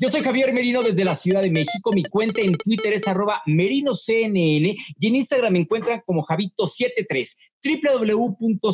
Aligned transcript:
Yo 0.00 0.08
soy 0.08 0.22
Javier 0.22 0.54
Merino 0.54 0.82
desde 0.82 1.04
la 1.04 1.14
Ciudad 1.14 1.42
de 1.42 1.50
México. 1.50 1.92
Mi 1.92 2.02
cuenta 2.04 2.40
en 2.40 2.54
Twitter 2.54 2.94
es 2.94 3.06
arroba 3.06 3.42
y 3.44 3.84
en 3.84 5.14
Instagram 5.14 5.52
me 5.52 5.58
encuentran 5.58 6.00
como 6.06 6.24
Javito73 6.24 7.36
www.cnne.com 7.62 8.70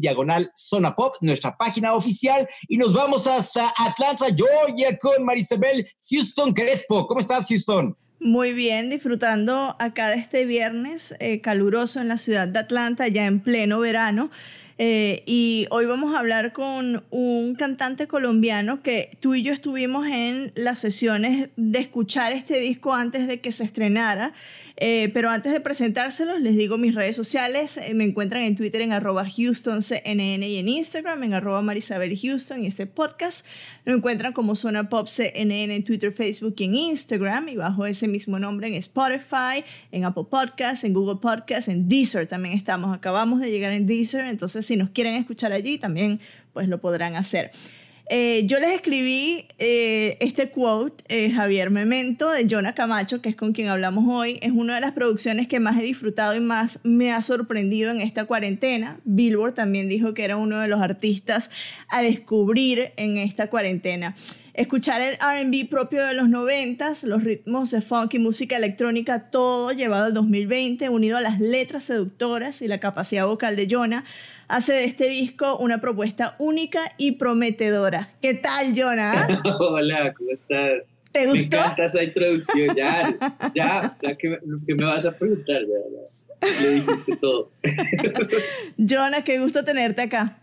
diagonal 0.00 0.50
Zona 0.56 0.96
Pop, 0.96 1.14
nuestra 1.20 1.56
página 1.56 1.94
oficial. 1.94 2.48
Y 2.66 2.76
nos 2.76 2.92
vamos 2.92 3.28
hasta 3.28 3.72
Atlanta, 3.78 4.26
Georgia 4.34 4.98
con 4.98 5.24
Marisabel 5.24 5.86
Houston 6.10 6.52
Crespo. 6.52 7.06
¿Cómo 7.06 7.20
estás, 7.20 7.46
Houston? 7.46 7.96
Muy 8.18 8.52
bien, 8.52 8.90
disfrutando 8.90 9.76
acá 9.78 10.08
de 10.08 10.16
este 10.16 10.44
viernes 10.44 11.14
eh, 11.20 11.40
caluroso 11.40 12.00
en 12.00 12.08
la 12.08 12.18
ciudad 12.18 12.48
de 12.48 12.58
Atlanta, 12.58 13.06
ya 13.06 13.26
en 13.26 13.38
pleno 13.40 13.78
verano. 13.78 14.30
Eh, 14.82 15.24
y 15.26 15.66
hoy 15.68 15.84
vamos 15.84 16.14
a 16.14 16.20
hablar 16.20 16.54
con 16.54 17.04
un 17.10 17.54
cantante 17.54 18.08
colombiano 18.08 18.82
que 18.82 19.10
tú 19.20 19.34
y 19.34 19.42
yo 19.42 19.52
estuvimos 19.52 20.06
en 20.06 20.52
las 20.54 20.78
sesiones 20.78 21.50
de 21.56 21.80
escuchar 21.80 22.32
este 22.32 22.58
disco 22.60 22.94
antes 22.94 23.26
de 23.26 23.42
que 23.42 23.52
se 23.52 23.62
estrenara. 23.62 24.32
Eh, 24.82 25.10
pero 25.12 25.28
antes 25.28 25.52
de 25.52 25.60
presentárselos, 25.60 26.40
les 26.40 26.56
digo 26.56 26.78
mis 26.78 26.94
redes 26.94 27.14
sociales. 27.14 27.76
Eh, 27.76 27.92
me 27.92 28.04
encuentran 28.04 28.42
en 28.42 28.56
Twitter 28.56 28.80
en 28.80 28.94
arroba 28.94 29.24
HoustonCNN 29.24 30.42
y 30.42 30.56
en 30.56 30.68
Instagram 30.70 31.22
en 31.22 31.34
arroba 31.34 31.60
Marisabel 31.60 32.18
Houston. 32.18 32.64
Y 32.64 32.66
este 32.66 32.86
podcast 32.86 33.44
lo 33.84 33.94
encuentran 33.94 34.32
como 34.32 34.54
Zona 34.54 34.88
Pop 34.88 35.06
CNN 35.06 35.74
en 35.74 35.84
Twitter, 35.84 36.14
Facebook 36.14 36.54
y 36.56 36.64
en 36.64 36.74
Instagram. 36.76 37.48
Y 37.48 37.56
bajo 37.56 37.84
ese 37.84 38.08
mismo 38.08 38.38
nombre 38.38 38.68
en 38.68 38.74
Spotify, 38.74 39.62
en 39.92 40.06
Apple 40.06 40.24
Podcasts, 40.30 40.82
en 40.84 40.94
Google 40.94 41.20
Podcasts, 41.20 41.68
en 41.68 41.86
Deezer 41.86 42.26
también 42.26 42.56
estamos. 42.56 42.96
Acabamos 42.96 43.40
de 43.40 43.50
llegar 43.50 43.72
en 43.72 43.86
Deezer, 43.86 44.24
entonces 44.24 44.64
si 44.64 44.76
nos 44.76 44.88
quieren 44.88 45.14
escuchar 45.14 45.52
allí 45.52 45.76
también 45.76 46.20
pues 46.54 46.68
lo 46.68 46.80
podrán 46.80 47.16
hacer. 47.16 47.50
Eh, 48.12 48.44
yo 48.46 48.58
les 48.58 48.72
escribí 48.72 49.46
eh, 49.60 50.16
este 50.18 50.50
quote, 50.50 51.04
eh, 51.06 51.30
Javier 51.30 51.70
Memento, 51.70 52.28
de 52.28 52.48
Jonah 52.50 52.74
Camacho, 52.74 53.22
que 53.22 53.28
es 53.28 53.36
con 53.36 53.52
quien 53.52 53.68
hablamos 53.68 54.04
hoy. 54.08 54.40
Es 54.42 54.50
una 54.50 54.74
de 54.74 54.80
las 54.80 54.90
producciones 54.90 55.46
que 55.46 55.60
más 55.60 55.78
he 55.78 55.82
disfrutado 55.82 56.34
y 56.34 56.40
más 56.40 56.80
me 56.82 57.12
ha 57.12 57.22
sorprendido 57.22 57.92
en 57.92 58.00
esta 58.00 58.24
cuarentena. 58.24 58.98
Billboard 59.04 59.54
también 59.54 59.88
dijo 59.88 60.12
que 60.12 60.24
era 60.24 60.36
uno 60.36 60.58
de 60.58 60.66
los 60.66 60.80
artistas 60.80 61.52
a 61.88 62.02
descubrir 62.02 62.90
en 62.96 63.16
esta 63.16 63.48
cuarentena. 63.48 64.16
Escuchar 64.54 65.00
el 65.00 65.14
RB 65.14 65.68
propio 65.68 66.04
de 66.04 66.14
los 66.14 66.28
90, 66.28 66.94
los 67.04 67.22
ritmos 67.22 67.70
de 67.70 67.80
funk 67.82 68.14
y 68.14 68.18
música 68.18 68.56
electrónica, 68.56 69.30
todo 69.30 69.70
llevado 69.70 70.06
al 70.06 70.14
2020, 70.14 70.88
unido 70.88 71.16
a 71.16 71.20
las 71.20 71.38
letras 71.38 71.84
seductoras 71.84 72.60
y 72.60 72.66
la 72.66 72.80
capacidad 72.80 73.26
vocal 73.26 73.54
de 73.54 73.68
Jonah 73.70 74.04
hace 74.48 74.72
de 74.72 74.84
este 74.84 75.08
disco 75.08 75.56
una 75.58 75.80
propuesta 75.80 76.34
única 76.40 76.80
y 76.98 77.12
prometedora. 77.12 78.10
¿Qué 78.20 78.34
tal, 78.34 78.74
Jonah? 78.76 79.40
Hola, 79.60 80.12
¿cómo 80.14 80.30
estás? 80.30 80.90
¿Te 81.12 81.26
gustó? 81.26 81.38
Me 81.38 81.44
encanta 81.44 81.84
esa 81.84 82.02
introducción, 82.02 82.76
ya, 82.76 83.16
ya, 83.54 83.90
o 83.92 83.94
sea, 83.94 84.16
¿qué, 84.16 84.38
me 84.66 84.84
vas 84.84 85.06
a 85.06 85.16
preguntar? 85.16 85.62
Ya, 85.62 86.48
ya, 86.48 86.62
le 86.62 86.74
dijiste 86.74 87.16
todo. 87.20 87.52
Jonah, 88.78 89.22
qué 89.22 89.38
gusto 89.38 89.64
tenerte 89.64 90.02
acá. 90.02 90.38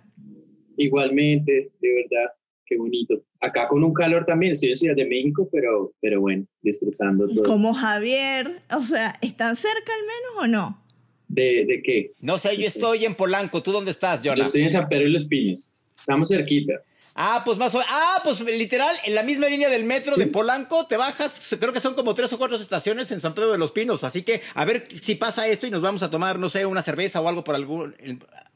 Igualmente, 0.78 1.72
de 1.82 1.96
verdad, 1.96 2.32
qué 2.68 2.78
bonito. 2.78 3.22
Acá 3.40 3.68
con 3.68 3.84
un 3.84 3.94
calor 3.94 4.26
también, 4.26 4.52
estoy 4.52 4.70
en 4.70 4.76
Ciudad 4.76 4.96
de 4.96 5.06
México, 5.06 5.48
pero, 5.52 5.94
pero 6.02 6.22
bueno, 6.22 6.46
disfrutando 6.62 7.28
todo. 7.28 7.44
Como 7.44 7.74
Javier, 7.74 8.62
o 8.76 8.84
sea, 8.84 9.18
¿están 9.22 9.56
cerca 9.56 9.94
al 9.94 10.02
menos 10.02 10.44
o 10.44 10.48
no? 10.48 10.84
¿De, 11.28 11.66
de 11.66 11.82
qué? 11.84 12.12
No 12.22 12.38
sé, 12.38 12.58
yo 12.58 12.66
estoy 12.66 13.06
en 13.06 13.16
Polanco. 13.16 13.62
¿Tú 13.62 13.72
dónde 13.72 13.92
estás, 13.92 14.22
Jonah? 14.24 14.36
Yo 14.36 14.44
estoy 14.44 14.64
en 14.64 14.70
San 14.70 14.88
Pedro 14.88 15.06
de 15.06 15.10
los 15.10 15.26
Pinos. 15.26 15.76
Estamos 15.98 16.30
cerquita. 16.30 16.74
Ah, 17.20 17.42
pues 17.44 17.58
más 17.58 17.74
o 17.74 17.82
Ah, 17.90 18.22
pues 18.24 18.42
literal, 18.42 18.96
en 19.04 19.16
la 19.16 19.24
misma 19.24 19.48
línea 19.48 19.70
del 19.70 19.86
metro 19.86 20.16
de 20.16 20.28
Polanco, 20.28 20.86
te 20.86 20.98
bajas, 20.98 21.56
creo 21.60 21.74
que 21.74 21.80
son 21.80 21.96
como 21.96 22.14
tres 22.14 22.32
o 22.32 22.38
cuatro 22.38 22.56
estaciones 22.56 23.12
en 23.12 23.22
San 23.22 23.34
Pedro 23.34 23.52
de 23.52 23.58
los 23.58 23.72
Pinos, 23.72 24.04
así 24.04 24.22
que 24.22 24.42
a 24.54 24.66
ver 24.66 24.88
si 24.94 25.16
pasa 25.16 25.48
esto 25.48 25.66
y 25.66 25.72
nos 25.72 25.82
vamos 25.82 26.04
a 26.04 26.12
tomar, 26.12 26.38
no 26.38 26.48
sé, 26.48 26.68
una 26.68 26.84
cerveza 26.84 27.20
o 27.20 27.28
algo 27.28 27.44
por 27.44 27.56
algún, 27.56 27.96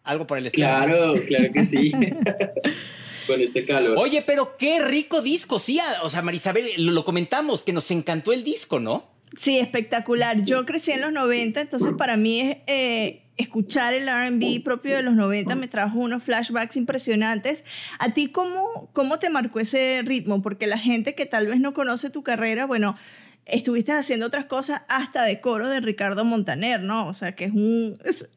algo 0.03 0.27
por 0.27 0.37
el 0.37 0.45
estilo. 0.45 0.67
Claro, 0.67 1.13
claro 1.27 1.51
que 1.51 1.65
sí. 1.65 1.91
Con 3.27 3.41
este 3.41 3.65
calor. 3.65 3.97
Oye, 3.97 4.21
pero 4.21 4.57
qué 4.57 4.81
rico 4.81 5.21
disco, 5.21 5.59
sí, 5.59 5.79
o 6.03 6.09
sea, 6.09 6.21
Marisabel, 6.21 6.71
lo 6.77 7.05
comentamos, 7.05 7.63
que 7.63 7.73
nos 7.73 7.89
encantó 7.91 8.33
el 8.33 8.43
disco, 8.43 8.79
¿no? 8.79 9.09
Sí, 9.37 9.59
espectacular. 9.59 10.43
Yo 10.43 10.65
crecí 10.65 10.91
en 10.91 11.01
los 11.01 11.13
90, 11.13 11.61
entonces 11.61 11.93
para 11.97 12.17
mí 12.17 12.57
eh, 12.67 13.21
escuchar 13.37 13.93
el 13.93 14.07
RB 14.07 14.61
propio 14.63 14.95
de 14.95 15.03
los 15.03 15.15
90 15.15 15.55
me 15.55 15.67
trajo 15.67 15.99
unos 15.99 16.23
flashbacks 16.23 16.75
impresionantes. 16.75 17.63
¿A 17.99 18.13
ti 18.13 18.27
cómo, 18.27 18.89
cómo 18.93 19.19
te 19.19 19.29
marcó 19.29 19.59
ese 19.59 20.01
ritmo? 20.03 20.41
Porque 20.41 20.67
la 20.67 20.77
gente 20.77 21.15
que 21.15 21.25
tal 21.25 21.47
vez 21.47 21.59
no 21.59 21.73
conoce 21.73 22.09
tu 22.09 22.23
carrera, 22.23 22.65
bueno, 22.65 22.97
estuviste 23.45 23.93
haciendo 23.93 24.25
otras 24.25 24.45
cosas 24.45 24.81
hasta 24.89 25.23
de 25.23 25.39
coro 25.39 25.69
de 25.69 25.79
Ricardo 25.79 26.25
Montaner, 26.25 26.81
¿no? 26.81 27.07
O 27.07 27.13
sea, 27.13 27.35
que 27.35 27.45
es 27.45 27.53
un... 27.53 27.97
es, 28.03 28.29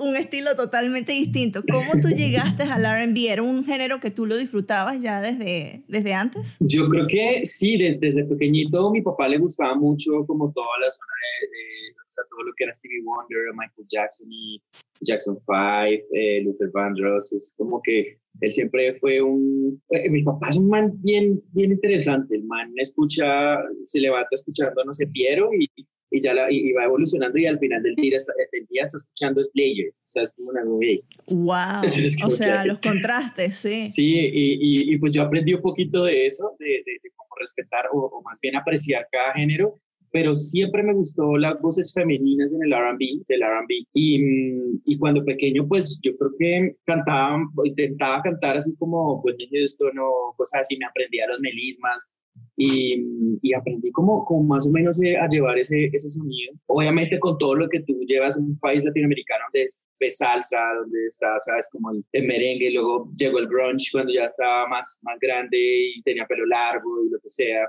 un 0.00 0.16
estilo 0.16 0.56
totalmente 0.56 1.12
distinto. 1.12 1.62
¿Cómo 1.70 1.92
tú 2.00 2.08
llegaste 2.08 2.62
al 2.64 2.82
RB? 2.82 3.16
¿Era 3.28 3.42
un 3.42 3.64
género 3.64 4.00
que 4.00 4.10
tú 4.10 4.26
lo 4.26 4.36
disfrutabas 4.36 5.00
ya 5.00 5.20
desde, 5.20 5.82
desde 5.88 6.14
antes? 6.14 6.56
Yo 6.60 6.88
creo 6.88 7.06
que 7.08 7.44
sí, 7.44 7.76
desde, 7.76 8.24
pequeñito 8.24 8.90
mi 8.90 9.02
papá 9.02 9.28
le 9.28 9.38
gustaba 9.38 9.74
mucho 9.74 10.24
como 10.26 10.52
toda 10.52 10.78
la 10.80 10.90
zona 10.90 11.12
de, 11.42 11.92
o 11.92 12.12
sea, 12.12 12.24
todo 12.30 12.42
lo 12.42 12.52
que 12.56 12.64
era 12.64 12.72
Stevie 12.72 13.02
Wonder, 13.04 13.38
Michael 13.54 13.86
Jackson 13.88 14.28
y 14.30 14.62
Jackson 15.00 15.36
5, 15.36 15.52
eh, 16.12 16.42
Luther 16.42 16.70
Vandross, 16.72 17.32
es 17.32 17.54
como 17.56 17.80
que 17.82 18.18
él 18.40 18.52
siempre 18.52 18.92
fue 18.94 19.20
un... 19.20 19.82
Eh, 19.90 20.08
mi 20.10 20.22
papá 20.22 20.48
es 20.48 20.56
un 20.56 20.68
man 20.68 20.92
bien, 21.02 21.42
bien 21.52 21.72
interesante, 21.72 22.36
el 22.36 22.44
man 22.44 22.72
escucha, 22.76 23.58
se 23.84 24.00
levanta 24.00 24.30
escuchando, 24.32 24.84
no 24.84 24.92
sé, 24.92 25.06
Piero 25.08 25.50
y 25.52 25.68
y 26.10 26.20
ya 26.20 26.34
la, 26.34 26.50
y, 26.50 26.72
va 26.72 26.84
evolucionando 26.84 27.38
y 27.38 27.46
al 27.46 27.58
final 27.58 27.82
del 27.82 27.94
día 27.96 28.16
está, 28.16 28.32
del 28.52 28.66
día 28.66 28.82
está 28.84 28.96
escuchando 28.96 29.42
Slayer, 29.42 29.90
o 29.90 30.00
sea, 30.04 30.22
es 30.22 30.34
como 30.34 30.50
una 30.50 30.64
movie. 30.64 31.02
Wow, 31.28 31.82
o 32.26 32.30
sea, 32.30 32.64
los 32.64 32.78
contrastes, 32.78 33.56
sí. 33.58 33.86
Sí, 33.86 34.18
y, 34.18 34.94
y, 34.94 34.98
pues 34.98 35.12
yo 35.12 35.22
aprendí 35.22 35.54
un 35.54 35.62
poquito 35.62 36.04
de 36.04 36.26
eso, 36.26 36.56
de, 36.58 36.66
de, 36.66 37.10
cómo 37.16 37.30
respetar 37.38 37.86
o, 37.92 38.22
más 38.24 38.38
bien 38.40 38.56
apreciar 38.56 39.06
cada 39.12 39.34
género, 39.34 39.78
pero 40.10 40.34
siempre 40.34 40.82
me 40.82 40.94
gustó 40.94 41.36
las 41.36 41.60
voces 41.60 41.92
femeninas 41.94 42.54
en 42.54 42.62
el 42.62 42.72
R&B, 42.72 43.24
del 43.28 43.42
R&B, 43.42 43.74
y, 43.92 44.18
y 44.86 44.98
cuando 44.98 45.22
pequeño, 45.24 45.68
pues 45.68 46.00
yo 46.02 46.16
creo 46.16 46.30
que 46.38 46.76
cantaba, 46.86 47.38
intentaba 47.64 48.22
cantar 48.22 48.56
así 48.56 48.74
como, 48.76 49.20
pues 49.22 49.36
esto 49.52 49.92
no, 49.92 50.34
cosas 50.36 50.60
así, 50.60 50.78
me 50.78 50.86
aprendía 50.86 51.26
los 51.28 51.40
melismas, 51.40 52.08
y, 52.56 53.38
y, 53.40 53.54
aprendí 53.54 53.92
como, 53.92 54.24
como 54.24 54.42
más 54.42 54.66
o 54.66 54.70
menos 54.72 55.00
eh, 55.04 55.16
a 55.16 55.28
llevar 55.28 55.58
ese, 55.58 55.90
ese 55.92 56.10
sonido. 56.10 56.54
Obviamente 56.66 57.18
con 57.20 57.38
todo 57.38 57.54
lo 57.54 57.68
que 57.68 57.80
tú 57.80 58.00
llevas 58.06 58.36
en 58.36 58.46
un 58.46 58.58
país 58.58 58.84
latinoamericano 58.84 59.44
donde 59.52 59.66
es 60.00 60.16
salsa, 60.18 60.60
donde 60.80 61.06
está, 61.06 61.38
sabes, 61.38 61.68
como 61.70 61.92
el, 61.92 62.04
merengue, 62.26 62.72
luego 62.72 63.12
llegó 63.16 63.38
el 63.38 63.46
grunge 63.46 63.90
cuando 63.92 64.12
ya 64.12 64.24
estaba 64.24 64.66
más, 64.66 64.98
más 65.02 65.18
grande 65.20 65.56
y 65.56 66.02
tenía 66.02 66.26
pelo 66.26 66.46
largo 66.46 67.04
y 67.04 67.10
lo 67.10 67.20
que 67.20 67.30
sea. 67.30 67.64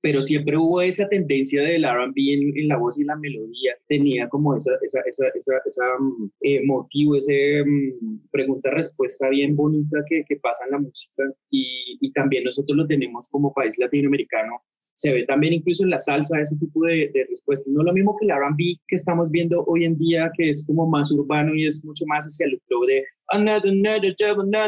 Pero 0.00 0.22
siempre 0.22 0.56
hubo 0.56 0.80
esa 0.80 1.08
tendencia 1.08 1.62
del 1.62 1.84
R&B 1.84 2.14
en, 2.16 2.58
en, 2.58 2.68
la 2.68 2.76
voz 2.76 3.00
y 3.00 3.04
la 3.04 3.16
melodía, 3.16 3.74
tenía 3.88 4.28
como 4.28 4.54
esa, 4.54 4.72
esa, 4.82 5.00
esa, 5.06 5.26
esa, 5.28 5.54
esa 5.66 5.84
mm, 5.98 6.30
eh, 6.42 6.60
motivo, 6.64 7.16
ese 7.16 7.64
mm, 7.64 8.28
pregunta-respuesta 8.30 9.28
bien 9.28 9.56
bonita 9.56 9.98
que, 10.08 10.24
que, 10.28 10.36
pasa 10.36 10.64
en 10.66 10.72
la 10.72 10.78
música 10.78 11.22
y, 11.50 11.98
y, 12.00 12.12
también 12.12 12.44
nosotros 12.44 12.76
lo 12.76 12.86
tenemos 12.86 13.28
como 13.28 13.52
país 13.52 13.78
latinoamericano. 13.78 14.62
Se 14.94 15.12
ve 15.12 15.24
también 15.24 15.54
incluso 15.54 15.84
en 15.84 15.90
la 15.90 15.98
salsa 15.98 16.40
ese 16.40 16.56
tipo 16.58 16.84
de, 16.84 17.10
de 17.12 17.26
respuesta. 17.28 17.68
No 17.72 17.82
lo 17.82 17.92
mismo 17.92 18.16
que 18.18 18.26
el 18.26 18.32
R&B 18.32 18.80
que 18.86 18.94
estamos 18.94 19.30
viendo 19.30 19.64
hoy 19.66 19.84
en 19.84 19.96
día, 19.96 20.30
que 20.36 20.50
es 20.50 20.64
como 20.66 20.86
más 20.86 21.10
urbano 21.10 21.54
y 21.54 21.66
es 21.66 21.84
mucho 21.84 22.04
más 22.06 22.24
hacia 22.24 22.46
el 22.46 22.60
flow 22.66 22.84
de 22.84 23.02
another, 23.32 23.72
another, 23.72 24.14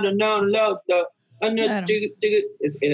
another, 0.06 1.06
Claro. 1.40 1.86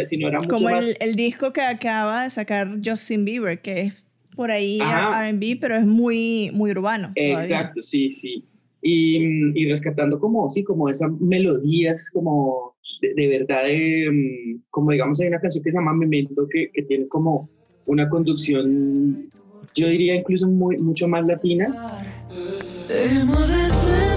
sino 0.04 0.28
era 0.28 0.38
mucho 0.40 0.56
Como 0.56 0.70
más... 0.70 0.88
el, 0.88 0.96
el, 1.00 1.14
disco 1.14 1.52
que 1.52 1.60
acaba 1.60 2.24
de 2.24 2.30
sacar 2.30 2.78
Justin 2.84 3.24
Bieber, 3.24 3.60
que 3.60 3.80
es 3.82 4.04
por 4.34 4.50
ahí 4.50 4.80
RB, 4.80 5.60
pero 5.60 5.76
es 5.76 5.86
muy, 5.86 6.50
muy 6.52 6.70
urbano. 6.70 7.12
Exacto, 7.14 7.82
sí, 7.82 8.12
sí. 8.12 8.44
y, 8.82 9.68
rescatando 9.68 10.18
como, 10.18 10.48
sí, 10.48 10.64
como 10.64 10.88
esas 10.88 11.10
melodías 11.20 12.10
como 12.10 12.74
de, 13.00 13.28
verdad, 13.28 13.64
mm, 14.10 14.62
como 14.70 14.90
digamos 14.90 15.20
hay 15.20 15.28
una 15.28 15.40
canción 15.40 15.64
que 15.64 15.70
se 15.70 15.76
llama 15.76 15.94
Memento 15.94 16.46
que, 16.50 16.70
que 16.72 16.82
tiene 16.82 17.08
como 17.08 17.48
una 17.86 18.08
conducción, 18.08 19.30
yo 19.74 19.88
diría 19.88 20.14
incluso 20.14 20.48
muy, 20.48 20.78
mucho 20.78 21.08
más 21.08 21.26
latina. 21.26 21.74
que, 22.88 24.09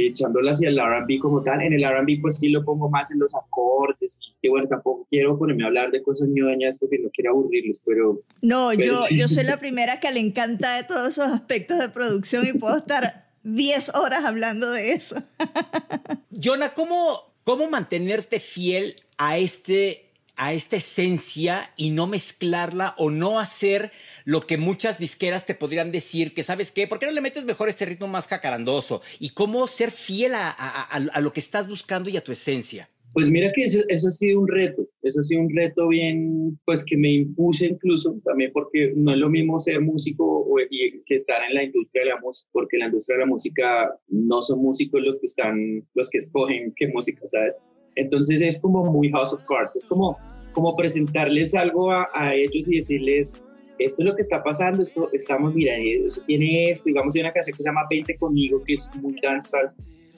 que 0.00 0.08
echándola 0.08 0.52
hacia 0.52 0.68
el 0.68 0.78
RB 0.78 1.18
como 1.20 1.42
tal. 1.42 1.60
En 1.62 1.72
el 1.72 1.84
RB, 1.84 2.20
pues 2.20 2.38
sí 2.38 2.48
lo 2.48 2.64
pongo 2.64 2.88
más 2.88 3.10
en 3.12 3.20
los 3.20 3.34
acordes. 3.34 4.20
Y 4.42 4.48
bueno, 4.48 4.68
tampoco 4.68 5.06
quiero 5.10 5.38
ponerme 5.38 5.64
a 5.64 5.66
hablar 5.66 5.90
de 5.90 6.02
cosas 6.02 6.28
ñoñas 6.28 6.78
porque 6.78 6.98
no 6.98 7.10
quiero 7.10 7.32
aburrirlos, 7.32 7.80
pero. 7.84 8.20
No, 8.42 8.72
yo, 8.72 8.94
yo 9.10 9.28
soy 9.28 9.44
la 9.44 9.56
primera 9.60 10.00
que 10.00 10.10
le 10.10 10.20
encanta 10.20 10.76
de 10.76 10.84
todos 10.84 11.08
esos 11.08 11.26
aspectos 11.26 11.78
de 11.78 11.88
producción 11.88 12.46
y 12.46 12.52
puedo 12.52 12.76
estar 12.76 13.30
10 13.44 13.94
horas 13.94 14.24
hablando 14.24 14.70
de 14.70 14.92
eso. 14.92 15.16
Jonah, 16.30 16.74
¿cómo, 16.74 17.34
¿cómo 17.44 17.68
mantenerte 17.68 18.40
fiel 18.40 18.96
a 19.18 19.38
este 19.38 20.09
a 20.40 20.54
esta 20.54 20.76
esencia 20.76 21.70
y 21.76 21.90
no 21.90 22.06
mezclarla 22.06 22.94
o 22.96 23.10
no 23.10 23.38
hacer 23.38 23.92
lo 24.24 24.40
que 24.40 24.56
muchas 24.56 24.98
disqueras 24.98 25.44
te 25.44 25.54
podrían 25.54 25.92
decir 25.92 26.32
que, 26.32 26.42
¿sabes 26.42 26.72
qué? 26.72 26.86
¿Por 26.86 26.98
qué 26.98 27.04
no 27.04 27.12
le 27.12 27.20
metes 27.20 27.44
mejor 27.44 27.68
este 27.68 27.84
ritmo 27.84 28.08
más 28.08 28.26
jacarandoso? 28.26 29.02
Y 29.18 29.30
cómo 29.30 29.66
ser 29.66 29.90
fiel 29.90 30.32
a, 30.34 31.20
lo 31.20 31.34
que 31.34 31.40
estás 31.40 31.68
buscando 31.68 32.08
y 32.08 32.16
a 32.16 32.24
tu 32.24 32.32
esencia. 32.32 32.88
Pues 33.12 33.30
mira 33.30 33.52
que 33.54 33.64
eso, 33.64 33.82
ha 33.90 34.10
sido 34.10 34.40
un 34.40 34.48
reto, 34.48 34.88
eso 35.02 35.20
ha 35.20 35.22
sido 35.22 35.42
un 35.42 35.54
reto 35.54 35.88
bien, 35.88 36.58
pues 36.64 36.84
que 36.84 36.96
me 36.96 37.12
impuse 37.12 37.66
incluso 37.66 38.18
también 38.24 38.50
porque 38.54 38.94
no 38.96 39.12
es 39.12 39.18
lo 39.18 39.28
mismo 39.28 39.58
ser 39.58 39.82
músico 39.82 40.46
y, 40.70 41.02
que 41.04 41.16
estar 41.16 41.42
en 41.46 41.54
la 41.54 41.64
industria 41.64 42.04
de 42.04 42.10
la 42.10 42.20
música, 42.20 42.48
porque 42.52 42.76
en 42.76 42.80
la 42.80 42.86
industria 42.86 43.18
de 43.18 43.24
la 43.24 43.30
música 43.30 43.94
no 44.08 44.40
son 44.40 44.62
músicos 44.62 45.02
los 45.02 45.18
que 45.18 45.26
están, 45.26 45.86
los 45.92 46.08
que 46.08 46.16
escogen 46.16 46.72
qué 46.76 46.86
música, 46.86 47.26
¿sabes? 47.26 47.58
Entonces 47.96 48.40
es 48.40 48.60
como 48.60 48.84
muy 48.84 49.10
House 49.10 49.32
of 49.32 49.40
Cards, 49.46 49.76
es 49.76 49.86
como, 49.86 50.18
como 50.52 50.76
presentarles 50.76 51.54
algo 51.54 51.90
a, 51.90 52.34
ellos 52.34 52.68
y 52.68 52.76
decirles, 52.76 53.32
esto 53.78 54.02
es 54.02 54.08
lo 54.08 54.14
que 54.14 54.22
está 54.22 54.42
pasando, 54.42 54.82
esto 54.82 55.08
estamos, 55.12 55.54
mira, 55.54 55.74
eso 55.76 56.22
tiene 56.26 56.70
esto, 56.70 56.84
digamos, 56.86 57.14
hay 57.14 57.22
una 57.22 57.32
canción 57.32 57.56
que 57.56 57.62
se 57.62 57.68
llama 57.68 57.82
20 57.90 58.18
conmigo, 58.18 58.62
que 58.64 58.74
es 58.74 58.90
muy 58.94 59.16
danzal, 59.22 59.72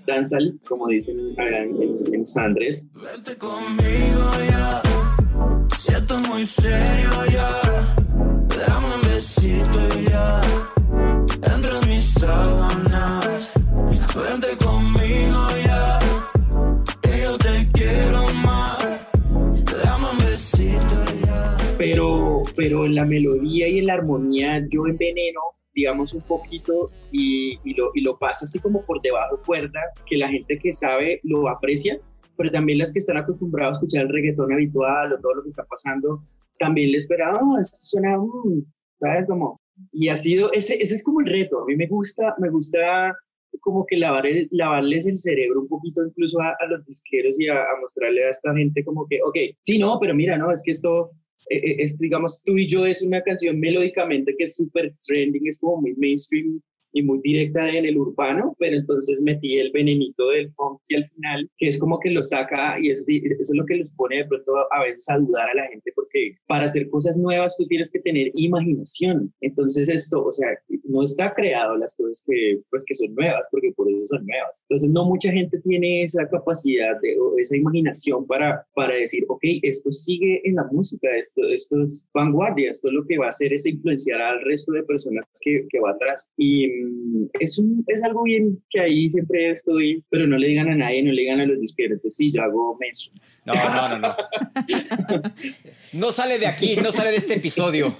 danzal, 0.06 0.58
como 0.68 0.88
dicen 0.88 1.16
en, 1.38 2.14
en, 2.14 2.26
Sandres. 2.26 2.84
Vente 2.94 3.36
conmigo 3.36 4.32
ya, 4.50 4.82
siento 5.76 6.18
muy 6.20 6.44
serio 6.44 7.26
ya, 7.32 7.60
dame 8.48 8.94
un 8.94 9.14
besito 9.14 9.78
ya, 10.10 10.40
entre 11.42 11.86
mis 11.86 12.14
sábanas, 12.14 12.61
en 22.84 22.94
la 22.94 23.04
melodía 23.04 23.68
y 23.68 23.78
en 23.78 23.86
la 23.86 23.94
armonía 23.94 24.66
yo 24.68 24.86
enveneno, 24.86 25.40
digamos, 25.74 26.12
un 26.14 26.22
poquito 26.22 26.90
y, 27.10 27.56
lo, 27.74 27.90
y 27.94 28.02
lo 28.02 28.18
paso 28.18 28.44
así 28.44 28.58
como 28.58 28.84
por 28.84 29.00
debajo 29.00 29.40
cuerda, 29.44 29.80
que 30.06 30.16
la 30.16 30.28
gente 30.28 30.58
que 30.58 30.72
sabe 30.72 31.20
lo 31.22 31.48
aprecia, 31.48 31.98
pero 32.36 32.50
también 32.50 32.78
las 32.78 32.92
que 32.92 32.98
están 32.98 33.16
acostumbrados 33.16 33.74
a 33.74 33.78
escuchar 33.78 34.06
el 34.06 34.12
reggaetón 34.12 34.52
habitual 34.52 35.12
o 35.12 35.20
todo 35.20 35.34
lo 35.34 35.42
que 35.42 35.48
está 35.48 35.64
pasando, 35.64 36.22
también 36.58 36.92
les 36.92 37.04
esperan, 37.04 37.36
oh, 37.40 37.58
esto 37.60 37.76
suena, 37.78 38.18
mm", 38.18 38.64
¿sabes? 39.00 39.26
Como, 39.26 39.60
y 39.92 40.08
ha 40.08 40.16
sido, 40.16 40.52
ese, 40.52 40.74
ese 40.74 40.94
es 40.94 41.04
como 41.04 41.20
el 41.20 41.26
reto, 41.26 41.62
a 41.62 41.66
mí 41.66 41.76
me 41.76 41.86
gusta, 41.86 42.34
me 42.38 42.50
gusta 42.50 43.14
como 43.60 43.84
que 43.86 43.96
lavar 43.96 44.24
lavarles 44.50 45.06
el 45.06 45.18
cerebro 45.18 45.60
un 45.60 45.68
poquito 45.68 46.04
incluso 46.04 46.40
a, 46.40 46.56
los 46.68 46.84
disqueros 46.86 47.38
y 47.38 47.48
a, 47.48 47.60
a, 47.60 47.80
mostrarle 47.80 48.24
a 48.24 48.30
esta 48.30 48.54
gente 48.54 48.84
como 48.84 49.06
que, 49.06 49.20
ok, 49.22 49.56
sí, 49.60 49.78
no, 49.78 49.98
pero 50.00 50.14
mira, 50.14 50.36
no, 50.36 50.52
es 50.52 50.62
que 50.64 50.70
esto, 50.70 51.10
es, 51.48 51.98
digamos, 51.98 52.42
tú 52.44 52.58
y 52.58 52.66
yo 52.66 52.86
es 52.86 53.02
una 53.02 53.22
canción 53.22 53.58
melódicamente 53.58 54.34
que 54.36 54.44
es 54.44 54.56
súper 54.56 54.94
trending, 55.02 55.46
es 55.46 55.58
como 55.58 55.80
muy 55.80 55.94
mainstream 55.96 56.60
y 56.92 57.02
muy 57.02 57.20
directa 57.22 57.68
en 57.70 57.86
el 57.86 57.96
urbano, 57.96 58.54
pero 58.58 58.76
entonces 58.76 59.22
metí 59.22 59.58
el 59.58 59.70
venenito 59.72 60.28
del 60.28 60.52
funk 60.52 60.80
y 60.88 60.96
al 60.96 61.04
final, 61.06 61.50
que 61.58 61.68
es 61.68 61.78
como 61.78 61.98
que 61.98 62.10
lo 62.10 62.22
saca 62.22 62.78
y 62.80 62.90
eso, 62.90 63.04
eso 63.06 63.34
es 63.38 63.54
lo 63.54 63.64
que 63.66 63.76
les 63.76 63.90
pone 63.92 64.18
de 64.18 64.24
pronto 64.26 64.52
a 64.70 64.82
veces 64.82 65.08
a 65.08 65.18
dudar 65.18 65.48
a 65.50 65.54
la 65.54 65.68
gente, 65.68 65.92
porque 65.94 66.36
para 66.46 66.64
hacer 66.64 66.88
cosas 66.90 67.16
nuevas 67.16 67.56
tú 67.56 67.66
tienes 67.66 67.90
que 67.90 68.00
tener 68.00 68.30
imaginación. 68.34 69.32
Entonces 69.40 69.88
esto, 69.88 70.24
o 70.24 70.32
sea, 70.32 70.48
no 70.84 71.02
está 71.02 71.32
creado 71.34 71.76
las 71.76 71.94
cosas 71.94 72.22
que, 72.26 72.60
pues, 72.70 72.84
que 72.86 72.94
son 72.94 73.14
nuevas, 73.14 73.46
porque 73.50 73.72
por 73.76 73.88
eso 73.88 74.06
son 74.06 74.26
nuevas. 74.26 74.62
Entonces 74.68 74.90
no 74.90 75.04
mucha 75.04 75.30
gente 75.30 75.58
tiene 75.60 76.02
esa 76.02 76.28
capacidad 76.28 77.00
de, 77.00 77.18
o 77.18 77.38
esa 77.38 77.56
imaginación 77.56 78.26
para, 78.26 78.64
para 78.74 78.94
decir, 78.94 79.24
ok, 79.28 79.42
esto 79.62 79.90
sigue 79.90 80.40
en 80.44 80.56
la 80.56 80.64
música, 80.70 81.08
esto, 81.16 81.42
esto 81.48 81.82
es 81.82 82.08
vanguardia, 82.12 82.70
esto 82.70 82.88
es 82.88 82.94
lo 82.94 83.06
que 83.06 83.18
va 83.18 83.26
a 83.26 83.28
hacer 83.28 83.52
es 83.52 83.66
influenciar 83.66 84.20
al 84.20 84.42
resto 84.44 84.72
de 84.72 84.82
personas 84.84 85.24
que, 85.40 85.66
que 85.68 85.80
va 85.80 85.92
atrás. 85.92 86.30
Y 86.36 86.68
es, 87.38 87.58
un, 87.58 87.84
es 87.86 88.02
algo 88.02 88.22
bien 88.22 88.62
que 88.70 88.80
ahí 88.80 89.08
siempre 89.08 89.50
estoy, 89.50 90.02
pero 90.10 90.26
no 90.26 90.36
le 90.36 90.48
digan 90.48 90.68
a 90.68 90.74
nadie, 90.74 91.02
no 91.02 91.12
le 91.12 91.22
digan 91.22 91.40
a 91.40 91.46
los 91.46 91.60
disqueros, 91.60 91.98
pues 92.00 92.16
sí, 92.16 92.32
yo 92.32 92.42
hago 92.42 92.76
menso. 92.80 93.10
No, 93.44 93.54
no, 93.54 93.88
no, 93.88 93.98
no. 93.98 94.16
No 95.92 96.10
sale 96.10 96.38
de 96.38 96.46
aquí, 96.46 96.76
no 96.76 96.90
sale 96.90 97.10
de 97.10 97.18
este 97.18 97.34
episodio. 97.34 97.94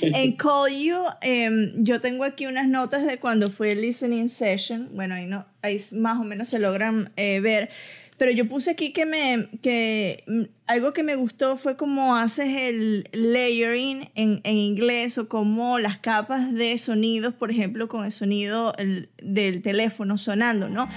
En 0.00 0.36
Call 0.36 0.72
You, 0.78 0.98
em, 1.22 1.72
yo 1.82 2.00
tengo 2.00 2.24
aquí 2.24 2.46
unas 2.46 2.68
notas 2.68 3.04
de 3.04 3.18
cuando 3.18 3.50
fue 3.50 3.72
el 3.72 3.80
listening 3.80 4.28
session. 4.28 4.90
Bueno, 4.92 5.14
ahí, 5.14 5.26
no, 5.26 5.44
ahí 5.62 5.80
más 5.92 6.20
o 6.20 6.24
menos 6.24 6.48
se 6.48 6.58
logran 6.58 7.10
eh, 7.16 7.40
ver. 7.40 7.70
Pero 8.18 8.30
yo 8.30 8.48
puse 8.48 8.70
aquí 8.70 8.92
que 8.92 9.04
me 9.04 9.48
que 9.62 10.24
mm, 10.26 10.42
algo 10.66 10.92
que 10.92 11.02
me 11.02 11.16
gustó 11.16 11.56
fue 11.56 11.76
cómo 11.76 12.16
haces 12.16 12.48
el 12.56 13.08
layering 13.12 14.10
en, 14.14 14.40
en 14.44 14.56
inglés 14.56 15.18
o 15.18 15.28
como 15.28 15.78
las 15.78 15.98
capas 15.98 16.52
de 16.52 16.76
sonidos, 16.78 17.34
por 17.34 17.50
ejemplo, 17.50 17.88
con 17.88 18.04
el 18.04 18.12
sonido 18.12 18.74
del 19.22 19.62
teléfono 19.62 20.18
sonando, 20.18 20.68
¿no? 20.68 20.88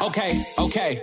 Okay, 0.00 0.40
okay. 0.58 1.00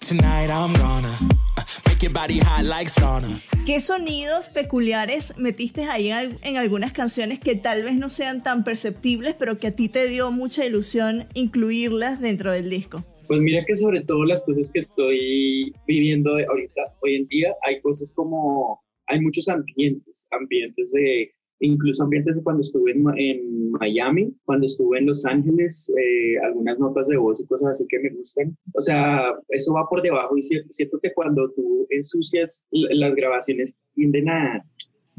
Tonight 0.00 0.50
I'm 0.50 0.72
gonna 0.74 1.16
uh, 1.20 1.62
make 1.86 2.02
your 2.02 2.12
body 2.12 2.38
hot 2.38 2.64
like 2.64 2.88
sauna. 2.88 3.42
¿Qué 3.66 3.80
sonidos 3.80 4.48
peculiares 4.48 5.36
metiste 5.36 5.84
ahí 5.84 6.12
en, 6.12 6.38
en 6.42 6.56
algunas 6.56 6.92
canciones 6.92 7.40
que 7.40 7.56
tal 7.56 7.82
vez 7.82 7.96
no 7.96 8.10
sean 8.10 8.44
tan 8.44 8.62
perceptibles, 8.62 9.34
pero 9.36 9.58
que 9.58 9.68
a 9.68 9.70
ti 9.72 9.88
te 9.88 10.06
dio 10.06 10.30
mucha 10.30 10.64
ilusión 10.64 11.26
incluirlas 11.34 12.20
dentro 12.20 12.52
del 12.52 12.70
disco? 12.70 13.04
Pues 13.26 13.40
mira 13.40 13.64
que 13.64 13.74
sobre 13.74 14.02
todo 14.02 14.24
las 14.24 14.44
cosas 14.44 14.70
que 14.70 14.78
estoy 14.78 15.72
viviendo 15.86 16.30
ahorita, 16.30 16.94
hoy 17.02 17.16
en 17.16 17.26
día, 17.26 17.54
hay 17.62 17.80
cosas 17.80 18.12
como, 18.12 18.80
hay 19.06 19.20
muchos 19.20 19.48
ambientes, 19.48 20.28
ambientes 20.30 20.92
de, 20.92 21.32
incluso 21.60 22.04
ambientes 22.04 22.36
de 22.36 22.42
cuando 22.42 22.60
estuve 22.60 22.92
en, 22.92 23.70
Miami, 23.72 24.32
cuando 24.44 24.66
estuve 24.66 24.98
en 24.98 25.06
Los 25.06 25.26
Ángeles, 25.26 25.92
eh, 25.98 26.38
algunas 26.44 26.78
notas 26.78 27.08
de 27.08 27.16
voz 27.16 27.40
y 27.40 27.46
cosas 27.46 27.70
así 27.70 27.86
que 27.88 27.98
me 27.98 28.10
gustan. 28.10 28.56
O 28.74 28.80
sea, 28.80 29.34
eso 29.48 29.74
va 29.74 29.88
por 29.88 30.02
debajo 30.02 30.36
y 30.36 30.42
siento, 30.42 30.68
siento 30.70 30.98
que 31.02 31.12
cuando 31.12 31.50
tú 31.52 31.86
ensucias 31.90 32.64
las 32.70 33.14
grabaciones 33.14 33.78
tienden 33.94 34.28
a, 34.28 34.64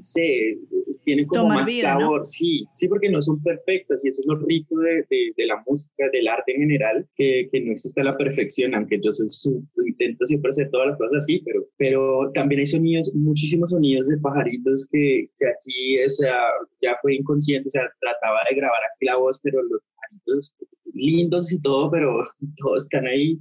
sé, 0.01 0.57
tienen 1.03 1.25
como 1.25 1.49
más 1.49 1.73
sabor, 1.81 2.25
sí, 2.25 2.65
sí, 2.73 2.87
porque 2.87 3.09
no 3.09 3.21
son 3.21 3.41
perfectas 3.41 4.03
y 4.03 4.09
eso 4.09 4.21
es 4.21 4.27
lo 4.27 4.35
rico 4.39 4.77
de, 4.79 5.05
de, 5.09 5.45
la 5.45 5.63
música, 5.65 6.05
del 6.11 6.27
arte 6.27 6.53
en 6.53 6.61
general, 6.61 7.07
que, 7.15 7.47
que 7.51 7.61
no 7.61 7.71
existe 7.71 8.03
la 8.03 8.17
perfección, 8.17 8.75
aunque 8.75 8.99
yo 9.03 9.13
soy 9.13 9.27
su, 9.29 9.63
intento 9.85 10.25
siempre 10.25 10.49
hacer 10.49 10.69
todas 10.69 10.87
las 10.87 10.97
cosas 10.97 11.23
así, 11.23 11.41
pero, 11.45 11.65
pero 11.77 12.31
también 12.33 12.59
hay 12.59 12.65
sonidos, 12.65 13.11
muchísimos 13.15 13.71
sonidos 13.71 14.07
de 14.07 14.17
pajaritos 14.17 14.87
que, 14.91 15.29
que 15.37 15.47
aquí, 15.47 16.03
o 16.05 16.09
sea, 16.09 16.37
ya 16.81 16.97
fue 17.01 17.15
inconsciente, 17.15 17.67
o 17.67 17.71
sea, 17.71 17.83
trataba 17.99 18.39
de 18.49 18.55
grabar 18.55 18.81
aquí 18.93 19.05
la 19.05 19.17
voz, 19.17 19.39
pero 19.41 19.63
los 19.63 19.81
pajaritos 19.95 20.53
lindos 20.93 21.51
y 21.51 21.61
todo, 21.61 21.89
pero 21.89 22.21
todos 22.57 22.83
están 22.83 23.07
ahí. 23.07 23.39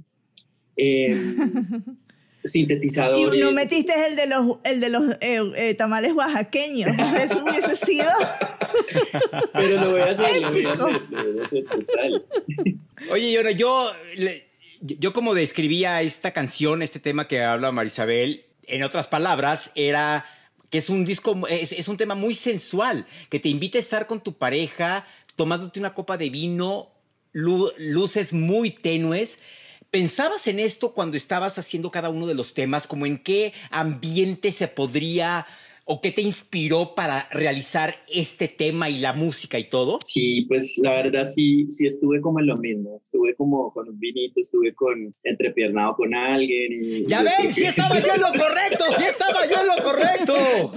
Eh, 0.77 1.17
sintetizadores. 2.47 3.39
Y 3.39 3.43
no 3.43 3.51
metiste 3.51 3.93
el 4.07 4.15
de 4.15 4.27
los, 4.27 4.57
el 4.63 4.79
de 4.79 4.89
los 4.89 5.03
eh, 5.21 5.41
eh, 5.55 5.73
tamales 5.73 6.13
oaxaqueños. 6.13 6.91
O 6.91 7.09
sea, 7.11 7.23
eso 7.23 7.43
hubiese 7.43 7.75
sido. 7.75 8.11
Pero 9.53 9.81
lo 9.81 9.91
voy 9.91 10.01
a 10.01 10.05
hacer, 10.05 10.41
lo 10.41 10.51
voy 10.51 10.65
a 10.65 10.73
hacer, 10.73 11.01
lo 11.09 11.33
voy 11.33 11.41
a 11.41 11.45
hacer 11.45 11.63
total. 11.65 12.25
Oye, 13.11 13.31
yo, 13.31 13.49
yo, 13.51 13.91
yo 14.81 15.13
como 15.13 15.33
describía 15.33 16.01
esta 16.01 16.31
canción, 16.31 16.81
este 16.81 16.99
tema 16.99 17.27
que 17.27 17.43
habla 17.43 17.71
Marisabel, 17.71 18.45
en 18.65 18.83
otras 18.83 19.07
palabras, 19.07 19.71
era 19.75 20.25
que 20.69 20.79
es 20.79 20.89
un 20.89 21.05
disco, 21.05 21.47
es, 21.47 21.71
es, 21.71 21.87
un 21.87 21.97
tema 21.97 22.15
muy 22.15 22.35
sensual, 22.35 23.05
que 23.29 23.39
te 23.39 23.49
invita 23.49 23.77
a 23.77 23.81
estar 23.81 24.07
con 24.07 24.21
tu 24.21 24.33
pareja, 24.33 25.07
tomándote 25.35 25.79
una 25.79 25.93
copa 25.93 26.17
de 26.17 26.29
vino, 26.29 26.91
luces 27.31 28.33
muy 28.33 28.71
tenues. 28.71 29.39
¿Pensabas 29.91 30.47
en 30.47 30.59
esto 30.59 30.93
cuando 30.93 31.17
estabas 31.17 31.57
haciendo 31.57 31.91
cada 31.91 32.09
uno 32.09 32.27
de 32.27 32.35
los 32.35 32.53
temas? 32.53 32.87
¿Como 32.87 33.05
en 33.05 33.17
qué 33.17 33.53
ambiente 33.71 34.51
se 34.51 34.67
podría 34.67 35.45
o 35.85 36.01
qué 36.01 36.11
te 36.11 36.21
inspiró 36.21 36.93
para 36.95 37.29
realizar 37.31 37.95
este 38.09 38.49
tema 38.49 38.89
y 38.89 38.97
la 38.97 39.13
música 39.13 39.57
y 39.57 39.69
todo? 39.69 39.99
Sí, 40.01 40.41
pues 40.47 40.77
la 40.83 41.01
verdad 41.01 41.23
sí, 41.23 41.69
sí 41.69 41.87
estuve 41.87 42.19
como 42.19 42.41
en 42.41 42.47
lo 42.47 42.57
mismo. 42.57 42.99
Estuve 43.01 43.35
como 43.35 43.71
con 43.71 43.87
un 43.87 43.97
vinito, 43.97 44.41
estuve 44.41 44.75
con 44.75 45.15
entrepiernado 45.23 45.95
con 45.95 46.13
alguien. 46.13 46.83
Y, 46.83 47.05
ya 47.05 47.23
ven, 47.23 47.51
sí 47.51 47.63
estaba 47.63 47.97
yo 47.99 48.13
en 48.13 48.21
lo 48.21 48.43
correcto, 48.43 48.83
sí 48.97 49.03
estaba 49.05 49.45
yo 49.47 49.55
en 49.61 49.67
lo 49.67 49.83
correcto. 49.83 50.73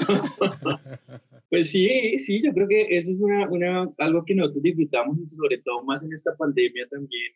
Pues 1.50 1.68
sí, 1.72 2.16
sí, 2.20 2.40
yo 2.44 2.52
creo 2.52 2.68
que 2.68 2.86
eso 2.90 3.10
es 3.10 3.20
una, 3.20 3.50
una, 3.50 3.92
algo 3.98 4.24
que 4.24 4.36
nosotros 4.36 4.62
disfrutamos 4.62 5.18
y 5.18 5.28
sobre 5.28 5.58
todo 5.58 5.82
más 5.82 6.04
en 6.04 6.12
esta 6.12 6.36
pandemia 6.36 6.86
también, 6.88 7.32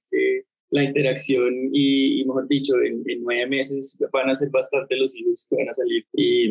la 0.70 0.84
interacción 0.84 1.52
y, 1.72 2.24
mejor 2.26 2.48
dicho, 2.48 2.74
en, 2.82 3.02
nueve 3.20 3.46
meses 3.46 3.98
van 4.12 4.30
a 4.30 4.34
ser 4.34 4.50
bastante 4.50 4.96
los 4.96 5.14
hijos 5.16 5.46
que 5.48 5.56
van 5.56 5.68
a 5.68 5.72
salir. 5.72 6.04
Y, 6.12 6.48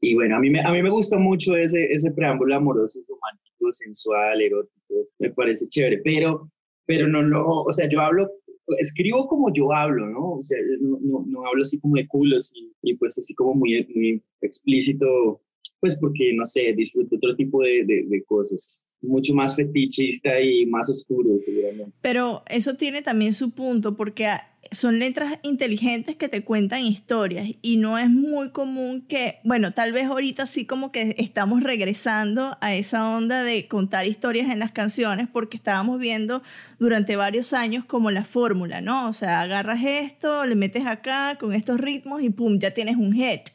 y, 0.00 0.14
bueno, 0.14 0.36
a 0.36 0.40
mí, 0.40 0.50
me, 0.50 0.60
a 0.60 0.72
mí 0.72 0.82
me 0.82 0.90
gustó 0.90 1.18
mucho 1.18 1.56
ese, 1.56 1.84
ese 1.92 2.10
preámbulo 2.10 2.56
amoroso, 2.56 3.00
romántico, 3.08 3.70
sensual, 3.72 4.40
erótico, 4.40 4.94
me 5.18 5.30
parece 5.30 5.68
chévere, 5.68 6.00
pero, 6.04 6.50
pero 6.86 7.06
no, 7.06 7.22
no, 7.22 7.62
o 7.62 7.72
sea, 7.72 7.88
yo 7.88 8.00
hablo 8.00 8.30
escribo 8.78 9.28
como 9.28 9.52
yo 9.52 9.72
hablo, 9.72 10.08
¿no? 10.08 10.32
O 10.32 10.40
sea, 10.40 10.58
no, 10.80 10.98
no, 11.00 11.24
no 11.28 11.46
hablo 11.46 11.62
así 11.62 11.78
como 11.78 11.94
de 11.94 12.08
culos 12.08 12.52
y, 12.52 12.72
y, 12.82 12.94
pues 12.94 13.16
así 13.16 13.32
como 13.34 13.54
muy, 13.54 13.86
muy 13.94 14.20
explícito 14.40 15.40
pues 15.80 15.98
porque, 15.98 16.32
no 16.34 16.44
sé, 16.44 16.72
disfruto 16.74 17.16
otro 17.16 17.36
tipo 17.36 17.62
de, 17.62 17.84
de, 17.84 18.24
cosas 18.24 18.84
mucho 19.02 19.34
más 19.34 19.56
fetichista 19.56 20.40
y 20.40 20.66
más 20.66 20.88
oscuro, 20.90 21.30
seguramente. 21.40 21.92
Pero 22.02 22.42
eso 22.48 22.74
tiene 22.74 23.02
también 23.02 23.32
su 23.32 23.50
punto, 23.50 23.96
porque 23.96 24.28
son 24.72 24.98
letras 24.98 25.38
inteligentes 25.42 26.16
que 26.16 26.28
te 26.28 26.42
cuentan 26.42 26.84
historias 26.84 27.48
y 27.62 27.76
no 27.76 27.98
es 27.98 28.10
muy 28.10 28.50
común 28.50 29.02
que, 29.02 29.38
bueno, 29.44 29.72
tal 29.72 29.92
vez 29.92 30.06
ahorita 30.06 30.46
sí 30.46 30.66
como 30.66 30.92
que 30.92 31.14
estamos 31.18 31.62
regresando 31.62 32.56
a 32.60 32.74
esa 32.74 33.16
onda 33.16 33.42
de 33.42 33.68
contar 33.68 34.06
historias 34.06 34.50
en 34.50 34.58
las 34.58 34.72
canciones 34.72 35.28
porque 35.32 35.56
estábamos 35.56 35.98
viendo 35.98 36.42
durante 36.78 37.16
varios 37.16 37.52
años 37.52 37.84
como 37.84 38.10
la 38.10 38.24
fórmula, 38.24 38.80
¿no? 38.80 39.08
O 39.08 39.12
sea, 39.12 39.42
agarras 39.42 39.80
esto, 39.84 40.44
le 40.44 40.54
metes 40.54 40.86
acá 40.86 41.36
con 41.38 41.52
estos 41.52 41.80
ritmos 41.80 42.22
y 42.22 42.30
pum, 42.30 42.58
ya 42.58 42.72
tienes 42.72 42.96
un 42.96 43.12
hit 43.12 43.50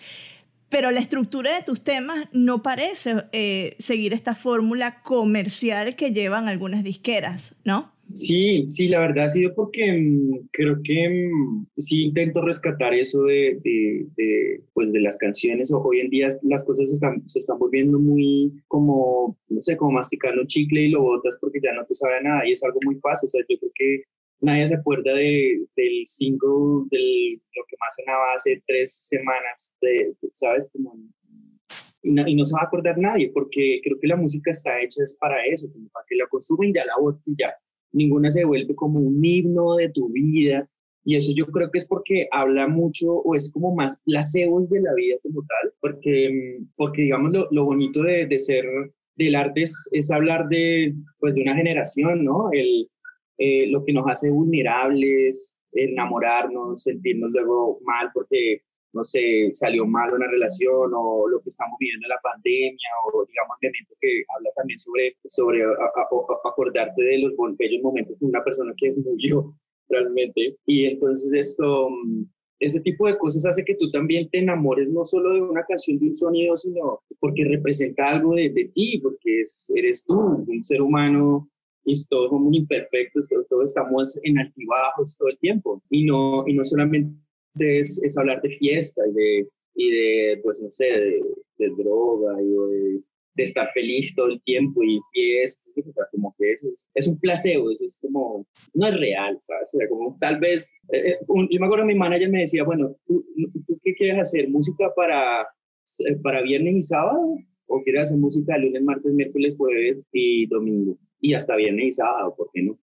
pero 0.71 0.89
la 0.89 1.01
estructura 1.01 1.53
de 1.55 1.63
tus 1.63 1.83
temas 1.83 2.29
no 2.31 2.63
parece 2.63 3.25
eh, 3.33 3.75
seguir 3.77 4.13
esta 4.13 4.33
fórmula 4.35 5.03
comercial 5.03 5.95
que 5.97 6.11
llevan 6.11 6.47
algunas 6.47 6.83
disqueras, 6.83 7.55
¿no? 7.65 7.91
Sí, 8.13 8.67
sí, 8.67 8.87
la 8.87 8.99
verdad 8.99 9.25
ha 9.25 9.29
sido 9.29 9.53
porque 9.53 9.91
mm, 9.91 10.47
creo 10.51 10.79
que 10.83 11.29
mm, 11.29 11.67
sí 11.77 12.05
intento 12.05 12.41
rescatar 12.41 12.93
eso 12.93 13.23
de, 13.23 13.59
de, 13.63 14.61
pues 14.73 14.91
de 14.91 15.01
las 15.01 15.17
canciones. 15.17 15.71
Hoy 15.73 15.99
en 15.99 16.09
día 16.09 16.27
las 16.43 16.63
cosas 16.63 16.91
están, 16.91 17.21
se 17.27 17.39
están 17.39 17.59
volviendo 17.59 17.99
muy 17.99 18.51
como, 18.67 19.37
no 19.49 19.61
sé, 19.61 19.75
como 19.77 19.91
masticando 19.91 20.43
chicle 20.45 20.83
y 20.83 20.89
lo 20.89 21.01
botas 21.01 21.37
porque 21.39 21.59
ya 21.61 21.73
no 21.73 21.85
te 21.85 21.95
sabe 21.95 22.23
nada 22.23 22.47
y 22.47 22.53
es 22.53 22.63
algo 22.63 22.79
muy 22.85 22.95
fácil. 22.95 23.27
O 23.27 23.29
sea, 23.29 23.41
yo 23.47 23.57
creo 23.59 23.71
que 23.75 24.03
nadie 24.41 24.67
se 24.67 24.75
acuerda 24.75 25.13
de, 25.13 25.65
del 25.75 26.05
single, 26.05 26.87
de 26.89 27.39
lo 27.55 27.63
que 27.67 27.75
más 27.79 27.95
sonaba 27.95 28.33
hace 28.35 28.61
tres 28.67 29.07
semanas, 29.07 29.73
de, 29.81 30.13
¿sabes? 30.33 30.69
Como, 30.73 30.97
y, 32.03 32.11
no, 32.11 32.43
se 32.43 32.53
va 32.55 32.61
a 32.61 32.65
acordar 32.65 32.97
nadie, 32.97 33.31
porque 33.33 33.79
creo 33.83 33.97
que 33.99 34.07
la 34.07 34.15
música 34.15 34.51
está 34.51 34.81
hecha 34.81 35.03
es 35.03 35.15
para 35.17 35.45
eso, 35.45 35.71
como 35.71 35.87
para 35.89 36.05
que 36.09 36.15
la 36.15 36.27
consumen 36.27 36.73
ya 36.73 36.85
la 36.85 36.97
voz 36.99 37.17
y 37.27 37.35
ya. 37.37 37.53
Ninguna 37.93 38.29
se 38.29 38.45
vuelve 38.45 38.73
como 38.75 38.99
un 38.99 39.23
himno 39.23 39.75
de 39.75 39.89
tu 39.89 40.09
vida. 40.11 40.67
Y 41.03 41.15
eso 41.15 41.31
yo 41.35 41.47
creo 41.47 41.69
que 41.71 41.79
es 41.79 41.87
porque 41.87 42.27
habla 42.31 42.67
mucho 42.67 43.11
o 43.11 43.35
es 43.35 43.51
como 43.51 43.75
más 43.75 44.01
placebos 44.05 44.69
de 44.69 44.81
la 44.81 44.93
vida 44.93 45.17
como 45.23 45.41
tal, 45.41 45.73
porque, 45.79 46.59
porque 46.75 47.03
digamos 47.03 47.33
lo, 47.33 47.47
lo 47.51 47.65
bonito 47.65 48.03
de, 48.03 48.27
de 48.27 48.39
ser 48.39 48.65
del 49.15 49.35
arte 49.35 49.63
es, 49.63 49.89
es, 49.91 50.11
hablar 50.11 50.47
de, 50.47 50.93
pues, 51.19 51.35
de 51.35 51.41
una 51.41 51.55
generación, 51.55 52.23
¿no? 52.23 52.49
El, 52.51 52.87
eh, 53.43 53.65
lo 53.71 53.83
que 53.83 53.91
nos 53.91 54.05
hace 54.07 54.29
vulnerables, 54.29 55.57
enamorarnos, 55.71 56.83
sentirnos 56.83 57.31
luego 57.31 57.79
mal 57.83 58.11
porque, 58.13 58.61
no 58.93 59.01
sé, 59.01 59.49
salió 59.55 59.87
mal 59.87 60.13
una 60.13 60.27
relación 60.27 60.91
o 60.93 61.27
lo 61.27 61.39
que 61.41 61.49
estamos 61.49 61.75
viviendo 61.79 62.05
en 62.05 62.09
la 62.09 62.19
pandemia 62.21 62.89
o, 63.11 63.25
digamos, 63.25 63.57
elemento 63.61 63.95
que 63.99 64.23
habla 64.37 64.51
también 64.55 64.77
sobre, 64.77 65.15
sobre 65.25 65.63
acordarte 66.45 67.01
de 67.01 67.17
los 67.17 67.33
bellos 67.57 67.81
momentos 67.81 68.19
de 68.19 68.27
una 68.27 68.43
persona 68.43 68.75
que 68.77 68.93
murió 68.93 69.55
realmente. 69.89 70.55
Y 70.67 70.85
entonces 70.85 71.33
esto, 71.33 71.89
mm, 71.89 72.25
ese 72.59 72.79
tipo 72.81 73.07
de 73.07 73.17
cosas 73.17 73.47
hace 73.47 73.65
que 73.65 73.73
tú 73.73 73.89
también 73.89 74.29
te 74.29 74.37
enamores 74.37 74.91
no 74.91 75.03
solo 75.03 75.33
de 75.33 75.41
una 75.41 75.65
canción, 75.65 75.97
de 75.97 76.09
un 76.09 76.13
sonido, 76.13 76.55
sino 76.57 77.01
porque 77.19 77.43
representa 77.45 78.09
algo 78.09 78.35
de, 78.35 78.51
de 78.51 78.65
ti, 78.75 78.99
porque 79.01 79.39
es, 79.39 79.71
eres 79.75 80.05
tú, 80.05 80.45
un 80.47 80.61
ser 80.61 80.79
humano 80.79 81.49
y 81.85 81.93
todos 82.07 82.29
somos 82.29 82.53
imperfectos, 82.53 83.27
pero 83.29 83.45
todos 83.45 83.65
estamos 83.65 84.19
en 84.23 84.39
altibajos 84.39 85.17
todo 85.17 85.29
el 85.29 85.39
tiempo. 85.39 85.81
Y 85.89 86.05
no, 86.05 86.43
y 86.47 86.53
no 86.53 86.63
solamente 86.63 87.15
es, 87.55 88.01
es 88.03 88.17
hablar 88.17 88.41
de 88.41 88.49
fiesta 88.49 89.01
y 89.07 89.13
de, 89.13 89.47
y 89.75 89.91
de 89.91 90.39
pues 90.43 90.61
no 90.61 90.69
sé, 90.69 90.85
de, 90.85 91.21
de 91.57 91.69
droga 91.77 92.41
y 92.41 92.47
de, 92.47 93.01
de, 93.35 93.43
estar 93.43 93.69
feliz 93.71 94.13
todo 94.15 94.27
el 94.27 94.41
tiempo 94.43 94.83
y 94.83 94.99
fiesta, 95.13 95.69
o 95.77 95.93
sea, 95.93 96.05
como 96.11 96.35
que 96.37 96.51
eso 96.51 96.67
es, 96.73 96.87
es 96.93 97.07
un 97.07 97.19
placebo, 97.19 97.71
eso 97.71 97.85
es 97.85 97.97
como, 98.01 98.45
no 98.73 98.87
es 98.87 98.97
real, 98.97 99.37
¿sabes? 99.41 99.71
O 99.73 99.77
sea, 99.77 99.89
como 99.89 100.17
tal 100.19 100.39
vez, 100.39 100.71
eh, 100.91 101.11
eh, 101.11 101.17
yo 101.27 101.59
me 101.59 101.65
acuerdo 101.65 101.85
mi 101.85 101.95
manager 101.95 102.29
me 102.29 102.41
decía, 102.41 102.63
bueno, 102.63 102.95
¿tú, 103.05 103.25
¿tú 103.67 103.79
qué 103.83 103.93
quieres 103.95 104.19
hacer? 104.19 104.49
¿Música 104.49 104.91
para, 104.95 105.47
para 106.23 106.41
viernes 106.41 106.75
y 106.75 106.81
sábado? 106.81 107.37
¿O 107.67 107.81
quieres 107.83 108.03
hacer 108.03 108.17
música 108.17 108.57
lunes, 108.57 108.83
martes, 108.83 109.13
miércoles, 109.13 109.55
jueves 109.57 109.99
y 110.11 110.45
domingo? 110.47 110.97
Y 111.21 111.33
hasta 111.33 111.55
viernes 111.55 111.85
y 111.85 111.91
sábado, 111.91 112.35
¿por 112.35 112.49
qué 112.53 112.63
no? 112.63 112.77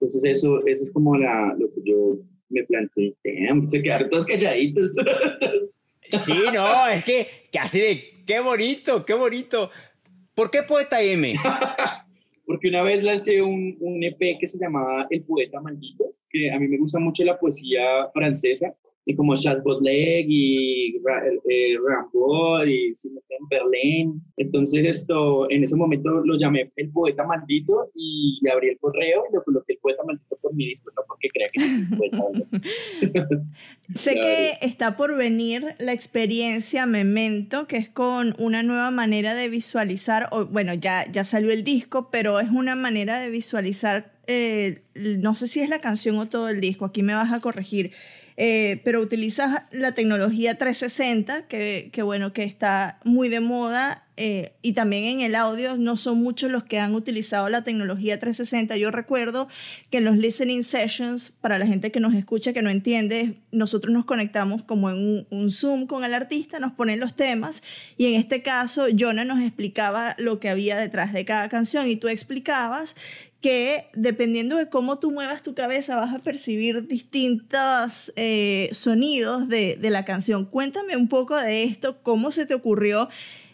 Entonces 0.00 0.24
eso, 0.24 0.66
eso 0.66 0.82
es 0.82 0.90
como 0.90 1.16
la, 1.16 1.54
lo 1.58 1.72
que 1.72 1.80
yo 1.84 2.18
me 2.48 2.64
planteé. 2.64 3.14
Se 3.68 3.82
quedaron 3.82 4.08
todos 4.08 4.26
calladitos. 4.26 4.96
sí, 6.02 6.34
no, 6.52 6.88
es 6.88 7.04
que, 7.04 7.26
que 7.52 7.58
así 7.58 7.78
de, 7.78 8.24
qué 8.26 8.40
bonito, 8.40 9.04
qué 9.04 9.14
bonito. 9.14 9.70
¿Por 10.34 10.50
qué 10.50 10.62
Poeta 10.62 11.00
M? 11.00 11.34
Porque 12.46 12.68
una 12.68 12.82
vez 12.82 13.02
lancé 13.02 13.40
un, 13.40 13.76
un 13.80 14.02
EP 14.02 14.38
que 14.40 14.46
se 14.46 14.58
llamaba 14.58 15.06
El 15.10 15.22
Poeta 15.22 15.60
Maldito, 15.60 16.16
que 16.28 16.50
a 16.50 16.58
mí 16.58 16.66
me 16.66 16.78
gusta 16.78 16.98
mucho 16.98 17.24
la 17.24 17.38
poesía 17.38 18.08
francesa, 18.12 18.74
y 19.04 19.16
como 19.16 19.34
Charles 19.34 19.62
Baudelaire 19.64 20.24
y 20.28 20.96
eh, 20.96 21.78
Rimbaud 21.78 22.66
y 22.66 22.92
Berlín. 23.50 24.22
Entonces 24.36 24.84
esto, 24.84 25.50
en 25.50 25.62
ese 25.62 25.76
momento 25.76 26.08
lo 26.24 26.38
llamé 26.38 26.70
el 26.76 26.90
poeta 26.90 27.24
maldito 27.24 27.90
y 27.94 28.38
le 28.42 28.52
abrí 28.52 28.68
el 28.68 28.78
correo 28.78 29.24
y 29.28 29.34
lo 29.34 29.42
coloqué 29.42 29.74
el 29.74 29.78
poeta 29.80 30.02
maldito 30.04 30.38
por 30.40 30.54
mi 30.54 30.66
disco, 30.66 30.90
no 30.96 31.02
porque 31.06 31.28
crea 31.28 31.48
que 31.52 31.60
yo 31.60 31.70
soy 31.70 31.84
poeta. 31.96 33.42
sé 33.94 34.14
que 34.14 34.58
está 34.62 34.96
por 34.96 35.16
venir 35.16 35.74
la 35.78 35.92
experiencia 35.92 36.86
Memento, 36.86 37.66
que 37.66 37.76
es 37.78 37.88
con 37.88 38.34
una 38.38 38.62
nueva 38.62 38.90
manera 38.90 39.34
de 39.34 39.48
visualizar, 39.48 40.28
o, 40.30 40.46
bueno, 40.46 40.74
ya, 40.74 41.10
ya 41.10 41.24
salió 41.24 41.50
el 41.50 41.64
disco, 41.64 42.08
pero 42.10 42.40
es 42.40 42.50
una 42.50 42.76
manera 42.76 43.20
de 43.20 43.30
visualizar, 43.30 44.12
eh, 44.26 44.82
no 44.94 45.34
sé 45.34 45.46
si 45.46 45.60
es 45.60 45.68
la 45.68 45.80
canción 45.80 46.16
o 46.18 46.28
todo 46.28 46.48
el 46.48 46.60
disco, 46.60 46.84
aquí 46.84 47.02
me 47.02 47.14
vas 47.14 47.32
a 47.32 47.40
corregir 47.40 47.92
eh, 48.44 48.80
pero 48.82 49.00
utilizas 49.00 49.62
la 49.70 49.92
tecnología 49.92 50.58
360, 50.58 51.46
que, 51.46 51.90
que, 51.92 52.02
bueno, 52.02 52.32
que 52.32 52.42
está 52.42 52.98
muy 53.04 53.28
de 53.28 53.38
moda, 53.38 54.02
eh, 54.16 54.54
y 54.62 54.72
también 54.72 55.04
en 55.04 55.20
el 55.20 55.36
audio 55.36 55.76
no 55.76 55.96
son 55.96 56.18
muchos 56.18 56.50
los 56.50 56.64
que 56.64 56.80
han 56.80 56.92
utilizado 56.96 57.48
la 57.48 57.62
tecnología 57.62 58.18
360. 58.18 58.76
Yo 58.78 58.90
recuerdo 58.90 59.46
que 59.90 59.98
en 59.98 60.04
los 60.04 60.16
listening 60.16 60.64
sessions, 60.64 61.30
para 61.30 61.56
la 61.56 61.68
gente 61.68 61.92
que 61.92 62.00
nos 62.00 62.14
escucha, 62.14 62.52
que 62.52 62.62
no 62.62 62.70
entiende, 62.70 63.36
nosotros 63.52 63.94
nos 63.94 64.06
conectamos 64.06 64.64
como 64.64 64.90
en 64.90 64.96
un, 64.96 65.26
un 65.30 65.50
Zoom 65.52 65.86
con 65.86 66.02
el 66.02 66.12
artista, 66.12 66.58
nos 66.58 66.72
ponen 66.72 66.98
los 66.98 67.14
temas, 67.14 67.62
y 67.96 68.12
en 68.12 68.18
este 68.18 68.42
caso, 68.42 68.86
Jonah 68.98 69.24
nos 69.24 69.40
explicaba 69.40 70.16
lo 70.18 70.40
que 70.40 70.48
había 70.48 70.76
detrás 70.76 71.12
de 71.12 71.24
cada 71.24 71.48
canción, 71.48 71.88
y 71.88 71.94
tú 71.94 72.08
explicabas 72.08 72.96
que 73.42 73.86
dependiendo 73.92 74.56
de 74.56 74.68
cómo 74.68 74.98
tú 74.98 75.10
muevas 75.10 75.42
tu 75.42 75.54
cabeza 75.54 75.96
vas 75.96 76.14
a 76.14 76.20
percibir 76.20 76.86
distintos 76.86 78.12
eh, 78.16 78.70
sonidos 78.72 79.48
de, 79.48 79.76
de, 79.76 79.90
la 79.90 80.04
canción. 80.04 80.46
Cuéntame 80.46 80.96
un 80.96 81.08
poco 81.08 81.36
de 81.36 81.64
esto, 81.64 82.02
cómo 82.02 82.30
se 82.30 82.46
te 82.46 82.54
ocurrió 82.54 83.08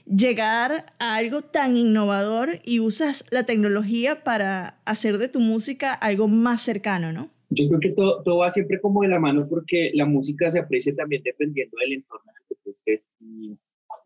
llegar 0.06 0.86
a 0.98 1.16
algo 1.16 1.42
tan 1.42 1.76
innovador 1.76 2.60
y 2.64 2.80
usas 2.80 3.24
la 3.30 3.44
tecnología 3.44 4.24
para 4.24 4.78
hacer 4.84 5.18
de 5.18 5.28
tu 5.28 5.40
música 5.40 5.92
algo 5.92 6.28
más 6.28 6.62
cercano, 6.62 7.12
¿no? 7.12 7.30
Yo 7.50 7.66
creo 7.68 7.80
que 7.80 7.90
todo, 7.90 8.22
todo 8.22 8.38
va 8.38 8.50
siempre 8.50 8.80
como 8.80 9.02
de 9.02 9.08
la 9.08 9.18
mano 9.18 9.46
porque 9.48 9.90
la 9.94 10.04
música 10.04 10.50
se 10.50 10.58
aprecia 10.58 10.94
también 10.94 11.22
dependiendo 11.24 11.76
del 11.80 11.94
entorno 11.94 12.30
en 12.30 12.42
el 12.42 12.48
que 12.48 12.54
tú 12.62 12.70
estés. 12.70 13.08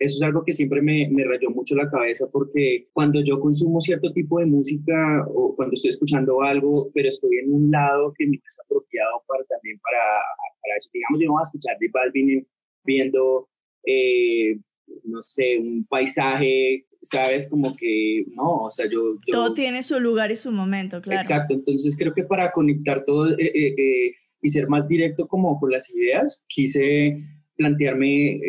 Eso 0.02 0.16
es 0.16 0.22
algo 0.22 0.44
que 0.44 0.52
siempre 0.52 0.82
me, 0.82 1.08
me, 1.10 1.24
rayó 1.24 1.50
mucho 1.50 1.76
la 1.76 1.88
cabeza 1.88 2.26
porque 2.32 2.88
cuando 2.92 3.22
yo 3.22 3.38
consumo 3.38 3.80
cierto 3.80 4.12
tipo 4.12 4.40
de 4.40 4.46
música 4.46 5.24
o 5.28 5.54
cuando 5.54 5.74
estoy 5.74 5.90
escuchando 5.90 6.42
algo, 6.42 6.90
pero 6.92 7.08
estoy 7.08 7.38
en 7.38 7.52
un 7.52 7.70
lado 7.70 8.12
que 8.16 8.26
me 8.26 8.36
es 8.36 8.58
apropiado 8.64 9.22
para 9.28 9.44
también 9.44 9.78
para, 9.78 10.00
para 10.60 10.76
eso. 10.76 10.90
Digamos, 10.92 11.20
yo 11.20 11.26
no 11.26 11.32
voy 11.34 11.40
a 11.40 11.48
escuchar 11.48 11.76
de 11.78 11.88
Balvin 11.92 12.46
viendo, 12.84 13.48
eh, 13.86 14.58
no 15.04 15.22
sé, 15.22 15.58
un 15.58 15.86
paisaje, 15.86 16.86
¿sabes? 17.00 17.48
Como 17.48 17.76
que, 17.76 18.24
no, 18.34 18.64
o 18.64 18.70
sea, 18.70 18.86
yo, 18.90 19.16
Todo 19.30 19.54
tiene 19.54 19.84
su 19.84 20.00
lugar 20.00 20.32
y 20.32 20.36
su 20.36 20.50
momento, 20.50 21.00
claro. 21.00 21.20
Exacto, 21.20 21.54
entonces 21.54 21.96
creo 21.96 22.12
que 22.12 22.24
para 22.24 22.50
conectar 22.50 23.04
todo 23.04 23.30
eh, 23.38 23.52
eh, 23.56 24.14
y 24.40 24.48
ser 24.48 24.68
más 24.68 24.88
directo 24.88 25.28
como 25.28 25.60
con 25.60 25.70
las 25.70 25.94
ideas, 25.94 26.42
quise 26.48 27.22
plantearme 27.56 28.40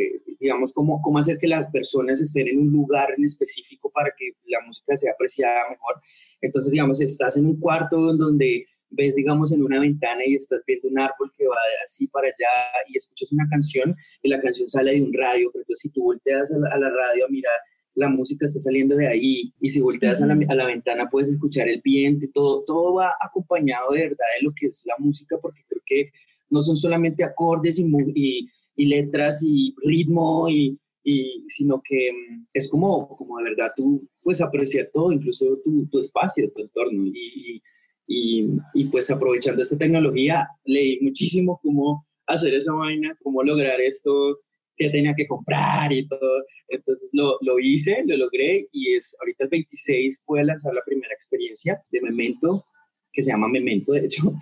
digamos, 0.43 0.73
cómo, 0.73 1.01
cómo 1.01 1.19
hacer 1.19 1.37
que 1.37 1.47
las 1.47 1.71
personas 1.71 2.19
estén 2.19 2.49
en 2.49 2.59
un 2.59 2.69
lugar 2.69 3.07
en 3.17 3.23
específico 3.23 3.89
para 3.89 4.09
que 4.17 4.31
la 4.47 4.59
música 4.65 4.93
sea 4.93 5.13
apreciada 5.13 5.69
mejor. 5.69 6.01
Entonces, 6.41 6.71
digamos, 6.73 6.99
estás 6.99 7.37
en 7.37 7.45
un 7.45 7.57
cuarto 7.59 8.11
en 8.11 8.17
donde 8.17 8.65
ves, 8.89 9.15
digamos, 9.15 9.53
en 9.53 9.63
una 9.63 9.79
ventana 9.79 10.21
y 10.25 10.35
estás 10.35 10.61
viendo 10.67 10.89
un 10.89 10.99
árbol 10.99 11.31
que 11.35 11.47
va 11.47 11.55
así 11.83 12.07
para 12.07 12.27
allá 12.27 12.85
y 12.89 12.97
escuchas 12.97 13.31
una 13.31 13.47
canción 13.49 13.95
y 14.21 14.29
la 14.29 14.41
canción 14.41 14.67
sale 14.67 14.91
de 14.91 15.01
un 15.01 15.13
radio, 15.13 15.49
pero 15.51 15.61
entonces 15.63 15.81
si 15.81 15.89
tú 15.89 16.03
volteas 16.03 16.53
a 16.53 16.57
la, 16.57 16.89
radio 16.89 17.25
a 17.25 17.29
mirar, 17.29 17.57
la 17.95 18.09
música 18.09 18.45
está 18.45 18.59
saliendo 18.59 18.97
de 18.97 19.07
ahí 19.07 19.53
y 19.61 19.69
si 19.69 19.79
volteas 19.79 20.21
a, 20.21 20.27
la, 20.27 20.33
a, 20.33 20.55
la, 20.55 20.65
ventana 20.65 21.09
puedes 21.09 21.29
escuchar 21.29 21.69
el 21.69 21.79
viento 21.81 22.25
y 22.25 22.31
todo, 22.31 22.63
todo 22.65 22.95
va 22.95 23.13
acompañado 23.21 23.93
de 23.93 24.09
verdad 24.09 24.25
de 24.37 24.45
lo 24.45 24.51
que 24.53 24.65
es 24.65 24.83
la 24.85 24.95
música 24.99 25.37
porque 25.41 25.61
creo 25.69 25.81
que 25.85 26.11
no 26.49 26.59
son 26.59 26.75
solamente 26.75 27.23
acordes 27.23 27.79
y, 27.79 27.85
y 28.13 28.49
y 28.75 28.85
letras 28.85 29.43
y 29.45 29.75
ritmo 29.83 30.49
y, 30.49 30.79
y, 31.03 31.43
sino 31.47 31.81
que 31.83 32.11
mm, 32.11 32.45
es 32.53 32.69
como, 32.69 33.15
como 33.15 33.37
de 33.37 33.43
verdad 33.45 33.71
tú 33.75 34.07
pues 34.23 34.41
apreciar 34.41 34.89
todo, 34.91 35.11
incluso 35.11 35.59
tu, 35.63 35.87
tu 35.87 35.99
espacio, 35.99 36.51
tu 36.55 36.61
entorno 36.61 37.05
y, 37.07 37.61
y, 38.07 38.47
y, 38.73 38.85
pues 38.85 39.09
aprovechando 39.11 39.61
esta 39.61 39.77
tecnología 39.77 40.47
leí 40.65 40.99
muchísimo 41.01 41.59
cómo 41.61 42.05
hacer 42.27 42.53
esa 42.53 42.73
vaina, 42.73 43.17
cómo 43.21 43.43
lograr 43.43 43.79
esto 43.81 44.39
que 44.75 44.89
tenía 44.89 45.13
que 45.15 45.27
comprar 45.27 45.91
y 45.93 46.07
todo. 46.07 46.43
Entonces 46.67 47.09
lo, 47.13 47.37
lo 47.41 47.59
hice, 47.59 48.03
lo 48.05 48.17
logré 48.17 48.67
y 48.71 48.95
es 48.95 49.15
ahorita 49.19 49.45
el 49.45 49.49
26 49.49 50.21
pude 50.25 50.43
lanzar 50.43 50.73
la 50.73 50.81
primera 50.85 51.13
experiencia 51.13 51.81
de 51.91 52.01
Memento, 52.01 52.65
que 53.11 53.23
se 53.23 53.31
llama 53.31 53.47
Memento 53.47 53.93
de 53.93 54.05
hecho, 54.05 54.33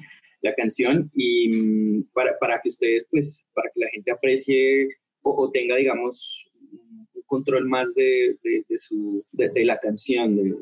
la 0.41 0.53
canción 0.55 1.11
y 1.13 1.57
mm, 1.57 2.09
para, 2.13 2.37
para, 2.39 2.59
que 2.61 2.69
ustedes, 2.69 3.05
pues, 3.09 3.45
para 3.53 3.69
que 3.73 3.79
la 3.79 3.89
gente 3.89 4.11
aprecie 4.11 4.87
o, 5.23 5.51
tenga, 5.51 5.75
digamos, 5.75 6.49
un 7.13 7.21
control 7.25 7.67
más 7.67 7.93
de, 7.93 8.37
de, 8.43 8.79
su, 8.79 9.23
de, 9.31 9.63
la 9.63 9.79
canción, 9.79 10.35
de, 10.35 10.55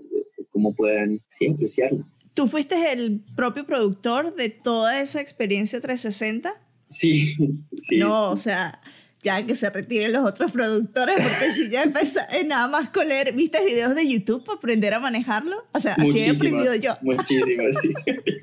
cómo 0.49 0.75
puedan 0.75 1.21
sí, 1.29 1.47
apreciarla. 1.47 2.05
¿Tú 2.33 2.47
fuiste 2.47 2.75
el 2.91 3.23
propio 3.35 3.65
productor 3.65 4.35
de 4.35 4.49
toda 4.49 5.01
esa 5.01 5.21
experiencia 5.21 5.79
360? 5.79 6.53
Sí, 6.89 7.35
sí. 7.77 7.97
No, 7.97 8.31
o 8.31 8.37
sea, 8.37 8.81
ya 9.23 9.45
que 9.45 9.55
se 9.55 9.69
retiren 9.69 10.13
los 10.13 10.27
otros 10.27 10.51
productores, 10.51 11.15
porque 11.15 11.51
si 11.51 11.69
ya 11.69 11.83
empecé 11.83 12.19
nada 12.45 12.67
más 12.67 12.89
con 12.89 13.07
leer, 13.07 13.33
¿viste 13.33 13.63
videos 13.65 13.95
de 13.95 14.07
YouTube 14.07 14.43
para 14.45 14.57
aprender 14.57 14.93
a 14.93 14.99
manejarlo? 14.99 15.65
O 15.73 15.79
sea, 15.79 15.93
así 15.93 16.19
he 16.19 16.29
aprendido 16.29 16.75
yo. 16.75 16.97
Muchísimas, 17.01 17.81
sí. 17.81 17.93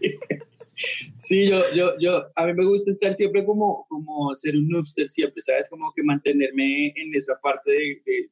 Sí, 1.19 1.49
yo, 1.49 1.61
yo, 1.75 1.93
yo, 1.99 2.25
a 2.35 2.47
mí 2.47 2.53
me 2.53 2.67
gusta 2.67 2.91
estar 2.91 3.15
siempre 3.15 3.45
como, 3.45 3.87
como 3.89 4.35
ser 4.35 4.57
un 4.57 4.69
noobster 4.69 5.09
siempre, 5.09 5.41
¿sabes? 5.41 5.69
Como 5.69 5.93
que 5.95 6.03
mantenerme 6.03 6.89
en 6.89 7.15
esa 7.15 7.39
parte 7.43 7.71
de, 7.71 8.31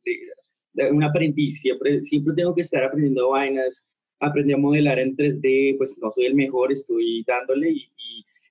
de, 0.75 0.91
un 0.91 1.03
aprendiz, 1.03 1.61
siempre, 1.61 2.03
siempre 2.03 2.35
tengo 2.35 2.55
que 2.55 2.61
estar 2.61 2.85
aprendiendo 2.85 3.31
vainas, 3.31 3.87
aprendí 4.21 4.53
a 4.53 4.59
modelar 4.59 4.99
en 4.99 5.17
3D, 5.17 5.76
pues 5.79 5.99
no 6.03 6.11
soy 6.11 6.26
el 6.26 6.35
mejor, 6.35 6.73
estoy 6.73 7.25
dándole 7.26 7.70
y, 7.70 7.88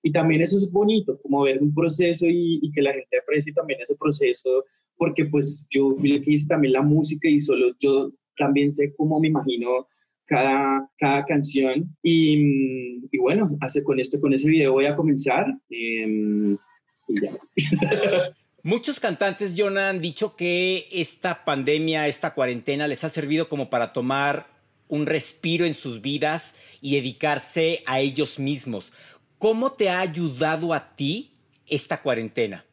y, 0.02 0.12
también 0.12 0.42
eso 0.42 0.58
es 0.58 0.72
bonito, 0.72 1.20
como 1.22 1.44
ver 1.44 1.62
un 1.62 1.74
proceso 1.74 2.26
y, 2.28 2.60
y, 2.62 2.72
que 2.72 2.82
la 2.82 2.94
gente 2.94 3.18
aprecie 3.22 3.54
también 3.54 3.82
ese 3.82 3.96
proceso, 3.96 4.66
porque 4.98 5.26
pues 5.26 5.68
yo 5.70 5.92
fui 5.96 6.14
el 6.14 6.24
que 6.24 6.32
hice 6.32 6.48
también 6.48 6.74
la 6.74 6.82
música 6.82 7.28
y 7.28 7.40
solo 7.40 7.76
yo 7.80 8.12
también 8.38 8.70
sé 8.70 8.94
cómo 8.96 9.20
me 9.20 9.28
imagino 9.28 9.88
cada, 10.26 10.90
cada 10.98 11.26
canción. 11.26 11.96
Y, 12.02 13.06
y, 13.12 13.18
bueno, 13.20 13.58
hace, 13.62 13.84
con 13.84 14.00
esto, 14.00 14.20
con 14.20 14.34
ese 14.34 14.48
video 14.50 14.74
voy 14.74 14.86
a 14.86 14.96
comenzar. 14.96 15.46
Em, 15.70 16.58
y 17.08 17.22
ya. 17.22 17.32
Muchos 18.64 19.00
cantantes, 19.00 19.56
Jonah, 19.58 19.90
han 19.90 20.00
dicho 20.00 20.38
que 20.38 20.88
esta 20.90 21.44
pandemia, 21.44 22.08
esta 22.08 22.34
cuarentena 22.34 22.88
les 22.88 23.04
ha 23.04 23.10
servido 23.10 23.50
como 23.50 23.70
para 23.70 23.92
tomar 23.92 24.48
un 24.88 25.06
respiro 25.06 25.66
en 25.66 25.74
sus 25.74 26.02
vidas 26.02 26.56
y 26.80 26.96
dedicarse 26.96 27.84
a 27.86 28.00
ellos 28.00 28.40
mismos. 28.40 28.94
¿Cómo 29.38 29.74
te 29.74 29.90
ha 29.90 30.00
ayudado 30.00 30.74
a 30.74 30.96
ti 30.96 31.32
esta 31.68 32.02
cuarentena? 32.02 32.66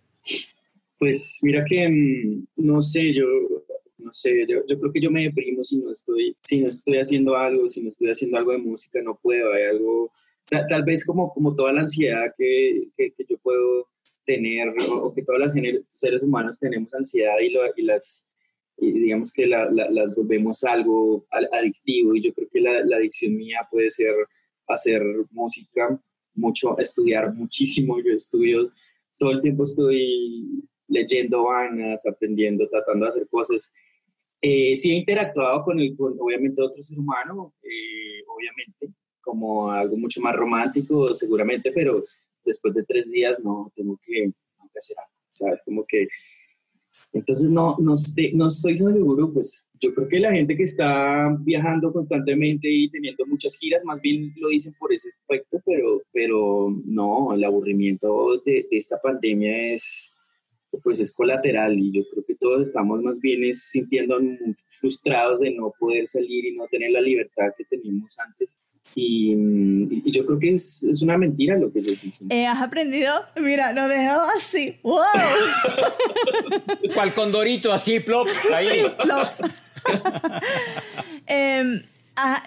Pues 0.98 1.40
mira 1.42 1.64
que, 1.66 1.88
mm, 1.88 2.46
no 2.56 2.80
sé, 2.80 3.12
yo 3.12 3.24
no 4.10 4.14
sé, 4.14 4.44
yo, 4.48 4.66
yo, 4.66 4.76
creo 4.80 4.92
que 4.92 5.00
yo 5.00 5.08
me 5.08 5.22
deprimo 5.22 5.62
si 5.62 5.78
no 5.78 5.92
estoy, 5.92 6.36
si 6.42 6.60
no 6.60 6.68
estoy 6.68 6.98
haciendo 6.98 7.36
algo, 7.36 7.68
si 7.68 7.80
no 7.80 7.88
estoy 7.88 8.10
haciendo 8.10 8.38
algo 8.38 8.50
de 8.50 8.58
música, 8.58 9.00
no 9.02 9.16
puedo, 9.22 9.52
hay 9.52 9.66
algo, 9.66 10.10
tal, 10.68 10.82
vez 10.82 11.06
como, 11.06 11.32
como 11.32 11.54
toda 11.54 11.72
la 11.72 11.82
ansiedad 11.82 12.34
que, 12.36 12.88
que, 12.96 13.12
yo 13.28 13.38
puedo 13.38 13.86
tener, 14.26 14.74
o, 14.90 15.14
que 15.14 15.22
todos 15.22 15.38
los 15.38 15.52
seres 15.88 16.22
humanos 16.22 16.58
tenemos 16.58 16.92
ansiedad 16.92 17.38
y, 17.40 17.50
lo, 17.50 17.60
y 17.76 17.82
las, 17.82 18.26
y 18.78 18.90
digamos 18.90 19.32
que 19.32 19.46
la, 19.46 19.70
las 19.70 20.12
volvemos 20.16 20.64
algo 20.64 21.24
adictivo, 21.52 22.16
y 22.16 22.22
yo 22.22 22.32
creo 22.32 22.48
que 22.52 22.60
la, 22.60 22.84
la 22.84 22.96
adicción 22.96 23.36
mía 23.36 23.60
puede 23.70 23.90
ser 23.90 24.14
hacer 24.66 25.02
música, 25.30 26.00
mucho, 26.34 26.76
estudiar 26.78 27.32
muchísimo, 27.32 28.00
yo 28.02 28.12
estudio, 28.12 28.72
todo 29.18 29.30
el 29.30 29.40
tiempo 29.40 29.62
estoy 29.62 30.64
leyendo 30.88 31.44
vainas, 31.44 32.04
aprendiendo, 32.06 32.68
tratando 32.68 33.06
de 33.06 33.10
hacer 33.10 33.28
cosas 33.28 33.72
eh, 34.42 34.74
sí 34.74 34.92
he 34.92 34.94
interactuado 34.96 35.64
con, 35.64 35.78
el, 35.78 35.94
obviamente 35.98 36.62
otro 36.62 36.82
ser 36.82 36.98
humano, 36.98 37.54
eh, 37.62 38.24
obviamente, 38.26 38.96
como 39.20 39.70
algo 39.70 39.96
mucho 39.96 40.20
más 40.20 40.34
romántico 40.34 41.12
seguramente, 41.12 41.72
pero 41.72 42.04
después 42.44 42.74
de 42.74 42.84
tres 42.84 43.10
días 43.10 43.38
no, 43.44 43.70
tengo 43.76 43.98
que, 44.02 44.32
hacer 44.76 44.96
algo, 44.98 45.12
¿sabes? 45.32 45.60
Como 45.64 45.84
que... 45.86 46.08
Entonces 47.12 47.50
no, 47.50 47.76
no, 47.80 47.94
no 48.34 48.46
estoy 48.46 48.76
seguro, 48.76 49.32
pues 49.32 49.66
yo 49.80 49.92
creo 49.92 50.06
que 50.06 50.20
la 50.20 50.32
gente 50.32 50.56
que 50.56 50.62
está 50.62 51.36
viajando 51.40 51.92
constantemente 51.92 52.70
y 52.70 52.88
teniendo 52.88 53.26
muchas 53.26 53.58
giras, 53.58 53.84
más 53.84 54.00
bien 54.00 54.32
lo 54.36 54.48
dicen 54.48 54.72
por 54.78 54.92
ese 54.92 55.08
aspecto, 55.08 55.60
pero, 55.66 56.00
pero 56.12 56.72
no, 56.84 57.34
el 57.34 57.42
aburrimiento 57.42 58.40
de 58.46 58.64
esta 58.70 59.00
pandemia 59.02 59.74
es, 59.74 60.09
pues 60.78 61.00
es 61.00 61.12
colateral 61.12 61.78
y 61.78 61.92
yo 61.92 62.02
creo 62.10 62.24
que 62.24 62.34
todos 62.34 62.62
estamos 62.62 63.02
más 63.02 63.20
bien 63.20 63.52
sintiendo 63.54 64.18
frustrados 64.68 65.40
de 65.40 65.50
no 65.50 65.72
poder 65.78 66.06
salir 66.06 66.46
y 66.46 66.56
no 66.56 66.66
tener 66.68 66.92
la 66.92 67.00
libertad 67.00 67.52
que 67.56 67.64
teníamos 67.64 68.16
antes. 68.18 68.54
Y, 68.94 69.32
y 70.04 70.10
yo 70.10 70.26
creo 70.26 70.38
que 70.38 70.54
es, 70.54 70.82
es, 70.82 71.00
una 71.02 71.16
mentira 71.16 71.56
lo 71.56 71.72
que 71.72 71.78
ellos 71.78 72.00
dicen. 72.02 72.30
Eh, 72.32 72.46
¿Has 72.46 72.60
aprendido? 72.60 73.12
Mira, 73.40 73.72
lo 73.72 73.86
dejó 73.86 74.20
así. 74.36 74.78
¡Wow! 74.82 75.04
¿Cuál 76.94 77.14
condorito 77.14 77.72
así, 77.72 78.00
plop? 78.00 78.26
Ahí. 78.52 78.68
Sí, 78.68 78.86
plop. 79.00 79.28
eh, 81.28 81.82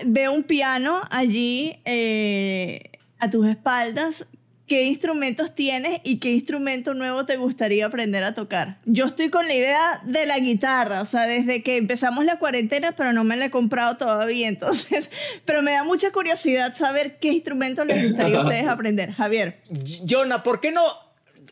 veo 0.05 0.33
un 0.33 0.43
piano 0.43 1.01
allí 1.09 1.75
eh, 1.85 2.91
a 3.19 3.29
tus 3.29 3.47
espaldas 3.47 4.25
qué 4.67 4.83
instrumentos 4.83 5.53
tienes 5.53 6.01
y 6.03 6.19
qué 6.19 6.31
instrumento 6.31 6.93
nuevo 6.93 7.25
te 7.25 7.37
gustaría 7.37 7.85
aprender 7.85 8.23
a 8.23 8.33
tocar. 8.33 8.77
Yo 8.85 9.05
estoy 9.05 9.29
con 9.29 9.47
la 9.47 9.53
idea 9.53 10.01
de 10.05 10.25
la 10.25 10.39
guitarra, 10.39 11.01
o 11.01 11.05
sea, 11.05 11.23
desde 11.23 11.63
que 11.63 11.77
empezamos 11.77 12.25
la 12.25 12.39
cuarentena, 12.39 12.93
pero 12.93 13.13
no 13.13 13.23
me 13.23 13.35
la 13.37 13.45
he 13.45 13.51
comprado 13.51 13.97
todavía, 13.97 14.47
entonces, 14.49 15.09
pero 15.45 15.61
me 15.61 15.71
da 15.71 15.83
mucha 15.83 16.11
curiosidad 16.11 16.75
saber 16.75 17.19
qué 17.19 17.29
instrumento 17.29 17.85
les 17.85 18.03
gustaría 18.09 18.39
a 18.39 18.43
ustedes 18.45 18.67
aprender. 18.67 19.13
Javier. 19.13 19.61
Jonah, 20.07 20.43
¿por 20.43 20.61
qué 20.61 20.71
no 20.71 20.83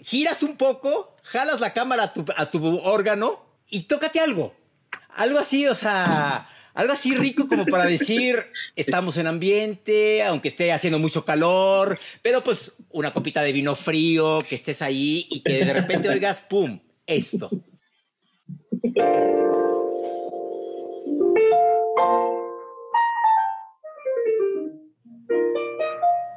giras 0.02 0.44
un 0.44 0.58
poco, 0.58 1.16
jalas 1.24 1.60
la 1.60 1.74
cámara 1.74 2.04
a 2.04 2.14
tu, 2.14 2.26
a 2.36 2.50
tu 2.50 2.78
órgano 2.80 3.46
y 3.70 3.82
tócate 3.82 4.20
algo? 4.20 4.56
Algo 5.16 5.40
así, 5.40 5.68
o 5.68 5.76
sea 5.76 6.48
algo 6.74 6.94
así 6.94 7.16
rico 7.16 7.48
como 7.48 7.66
para 7.66 7.86
decir, 7.86 8.38
estamos 8.76 9.18
en 9.18 9.28
ambiente, 9.28 10.24
aunque 10.24 10.48
esté 10.48 10.72
haciendo 10.72 11.00
mucho 11.00 11.26
calor, 11.26 12.00
pero 12.22 12.44
pues 12.44 12.74
una 12.90 13.14
copita 13.14 13.42
de 13.42 13.54
vino 13.54 13.76
frío, 13.76 14.40
que 14.48 14.56
estés 14.56 14.82
ahí 14.82 15.28
y 15.30 15.42
que 15.42 15.66
de 15.66 15.74
repente 15.74 16.10
oigas, 16.10 16.42
¡pum! 16.42 16.80
Esto. 17.06 17.50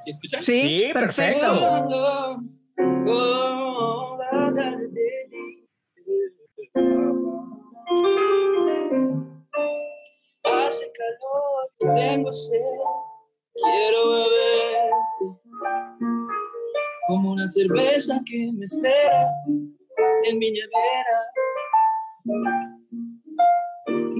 ¿Sí 0.01 0.11
escuchan? 0.11 0.42
Sí, 0.42 0.90
perfecto. 0.92 2.40
Tengo 11.94 12.33
sed, 12.33 12.59
quiero 13.53 14.09
beberte 14.11 14.85
como 17.07 17.33
una 17.33 17.46
cerveza 17.48 18.20
que 18.27 18.50
me 18.53 18.64
espera 18.64 19.29
en 20.24 20.38
mi 20.38 20.50
nevera. 20.50 21.16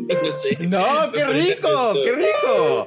No, 0.07 0.37
sé. 0.37 0.57
no 0.67 1.13
qué 1.13 1.25
rico, 1.25 1.95
qué 2.05 2.13
rico. 2.13 2.87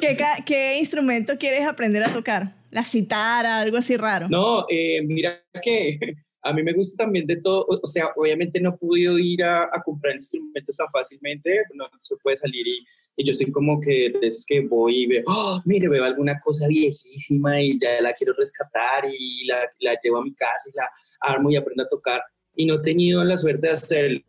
¿Qué, 0.00 0.16
¿Qué, 0.44 0.78
instrumento 0.78 1.36
quieres 1.38 1.66
aprender 1.66 2.04
a 2.04 2.12
tocar? 2.12 2.54
¿La 2.70 2.84
citara, 2.84 3.58
algo 3.60 3.78
así 3.78 3.96
raro? 3.96 4.28
No, 4.28 4.64
eh, 4.68 5.02
mira 5.02 5.42
que 5.60 5.98
a 6.46 6.52
mí 6.52 6.62
me 6.62 6.72
gusta 6.72 7.04
también 7.04 7.26
de 7.26 7.36
todo, 7.36 7.66
o 7.68 7.86
sea, 7.86 8.10
obviamente 8.14 8.60
no 8.60 8.70
he 8.70 8.78
podido 8.78 9.18
ir 9.18 9.42
a, 9.42 9.64
a 9.64 9.82
comprar 9.84 10.14
instrumentos 10.14 10.76
tan 10.76 10.88
fácilmente, 10.90 11.62
no 11.74 11.86
se 12.00 12.16
puede 12.16 12.36
salir 12.36 12.66
y, 12.66 12.86
y 13.16 13.24
yo 13.24 13.34
soy 13.34 13.50
como 13.50 13.80
que 13.80 14.12
esos 14.22 14.44
que 14.46 14.60
voy 14.60 15.02
y 15.02 15.06
veo, 15.06 15.24
oh, 15.26 15.60
mire, 15.64 15.88
veo 15.88 16.04
alguna 16.04 16.38
cosa 16.40 16.68
viejísima 16.68 17.60
y 17.60 17.78
ya 17.80 18.00
la 18.00 18.12
quiero 18.12 18.32
rescatar 18.34 19.04
y 19.06 19.44
la, 19.46 19.58
la 19.80 19.98
llevo 20.02 20.18
a 20.18 20.24
mi 20.24 20.34
casa 20.34 20.70
y 20.72 20.76
la 20.76 20.88
armo 21.20 21.50
y 21.50 21.56
aprendo 21.56 21.82
a 21.82 21.88
tocar 21.88 22.20
y 22.54 22.64
no 22.66 22.74
he 22.74 22.80
tenido 22.80 23.24
la 23.24 23.36
suerte 23.36 23.66
de 23.66 23.72
hacerlo. 23.72 24.20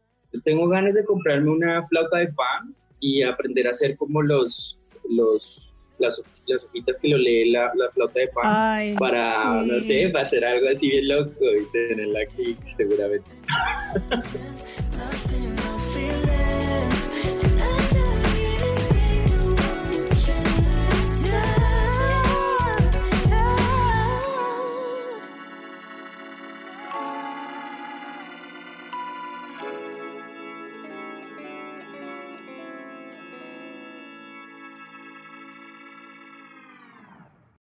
Tengo 0.43 0.67
ganas 0.67 0.95
de 0.95 1.05
comprarme 1.05 1.51
una 1.51 1.83
flauta 1.83 2.17
de 2.17 2.27
pan 2.27 2.75
y 2.99 3.21
aprender 3.21 3.67
a 3.67 3.71
hacer 3.71 3.95
como 3.95 4.21
los, 4.21 4.79
los 5.09 5.66
las, 5.99 6.21
las 6.45 6.65
hojitas 6.65 6.97
que 6.97 7.07
lo 7.09 7.17
lee 7.17 7.51
la, 7.51 7.71
la 7.75 7.89
flauta 7.89 8.19
de 8.19 8.27
pan 8.27 8.95
para, 8.97 9.63
no 9.63 9.79
sé, 9.79 10.09
para 10.09 10.23
hacer 10.23 10.45
algo 10.45 10.69
así 10.69 10.89
bien 10.89 11.07
loco 11.07 11.31
y 11.41 11.65
tenerla 11.71 12.19
aquí 12.21 12.55
seguramente. 12.73 13.31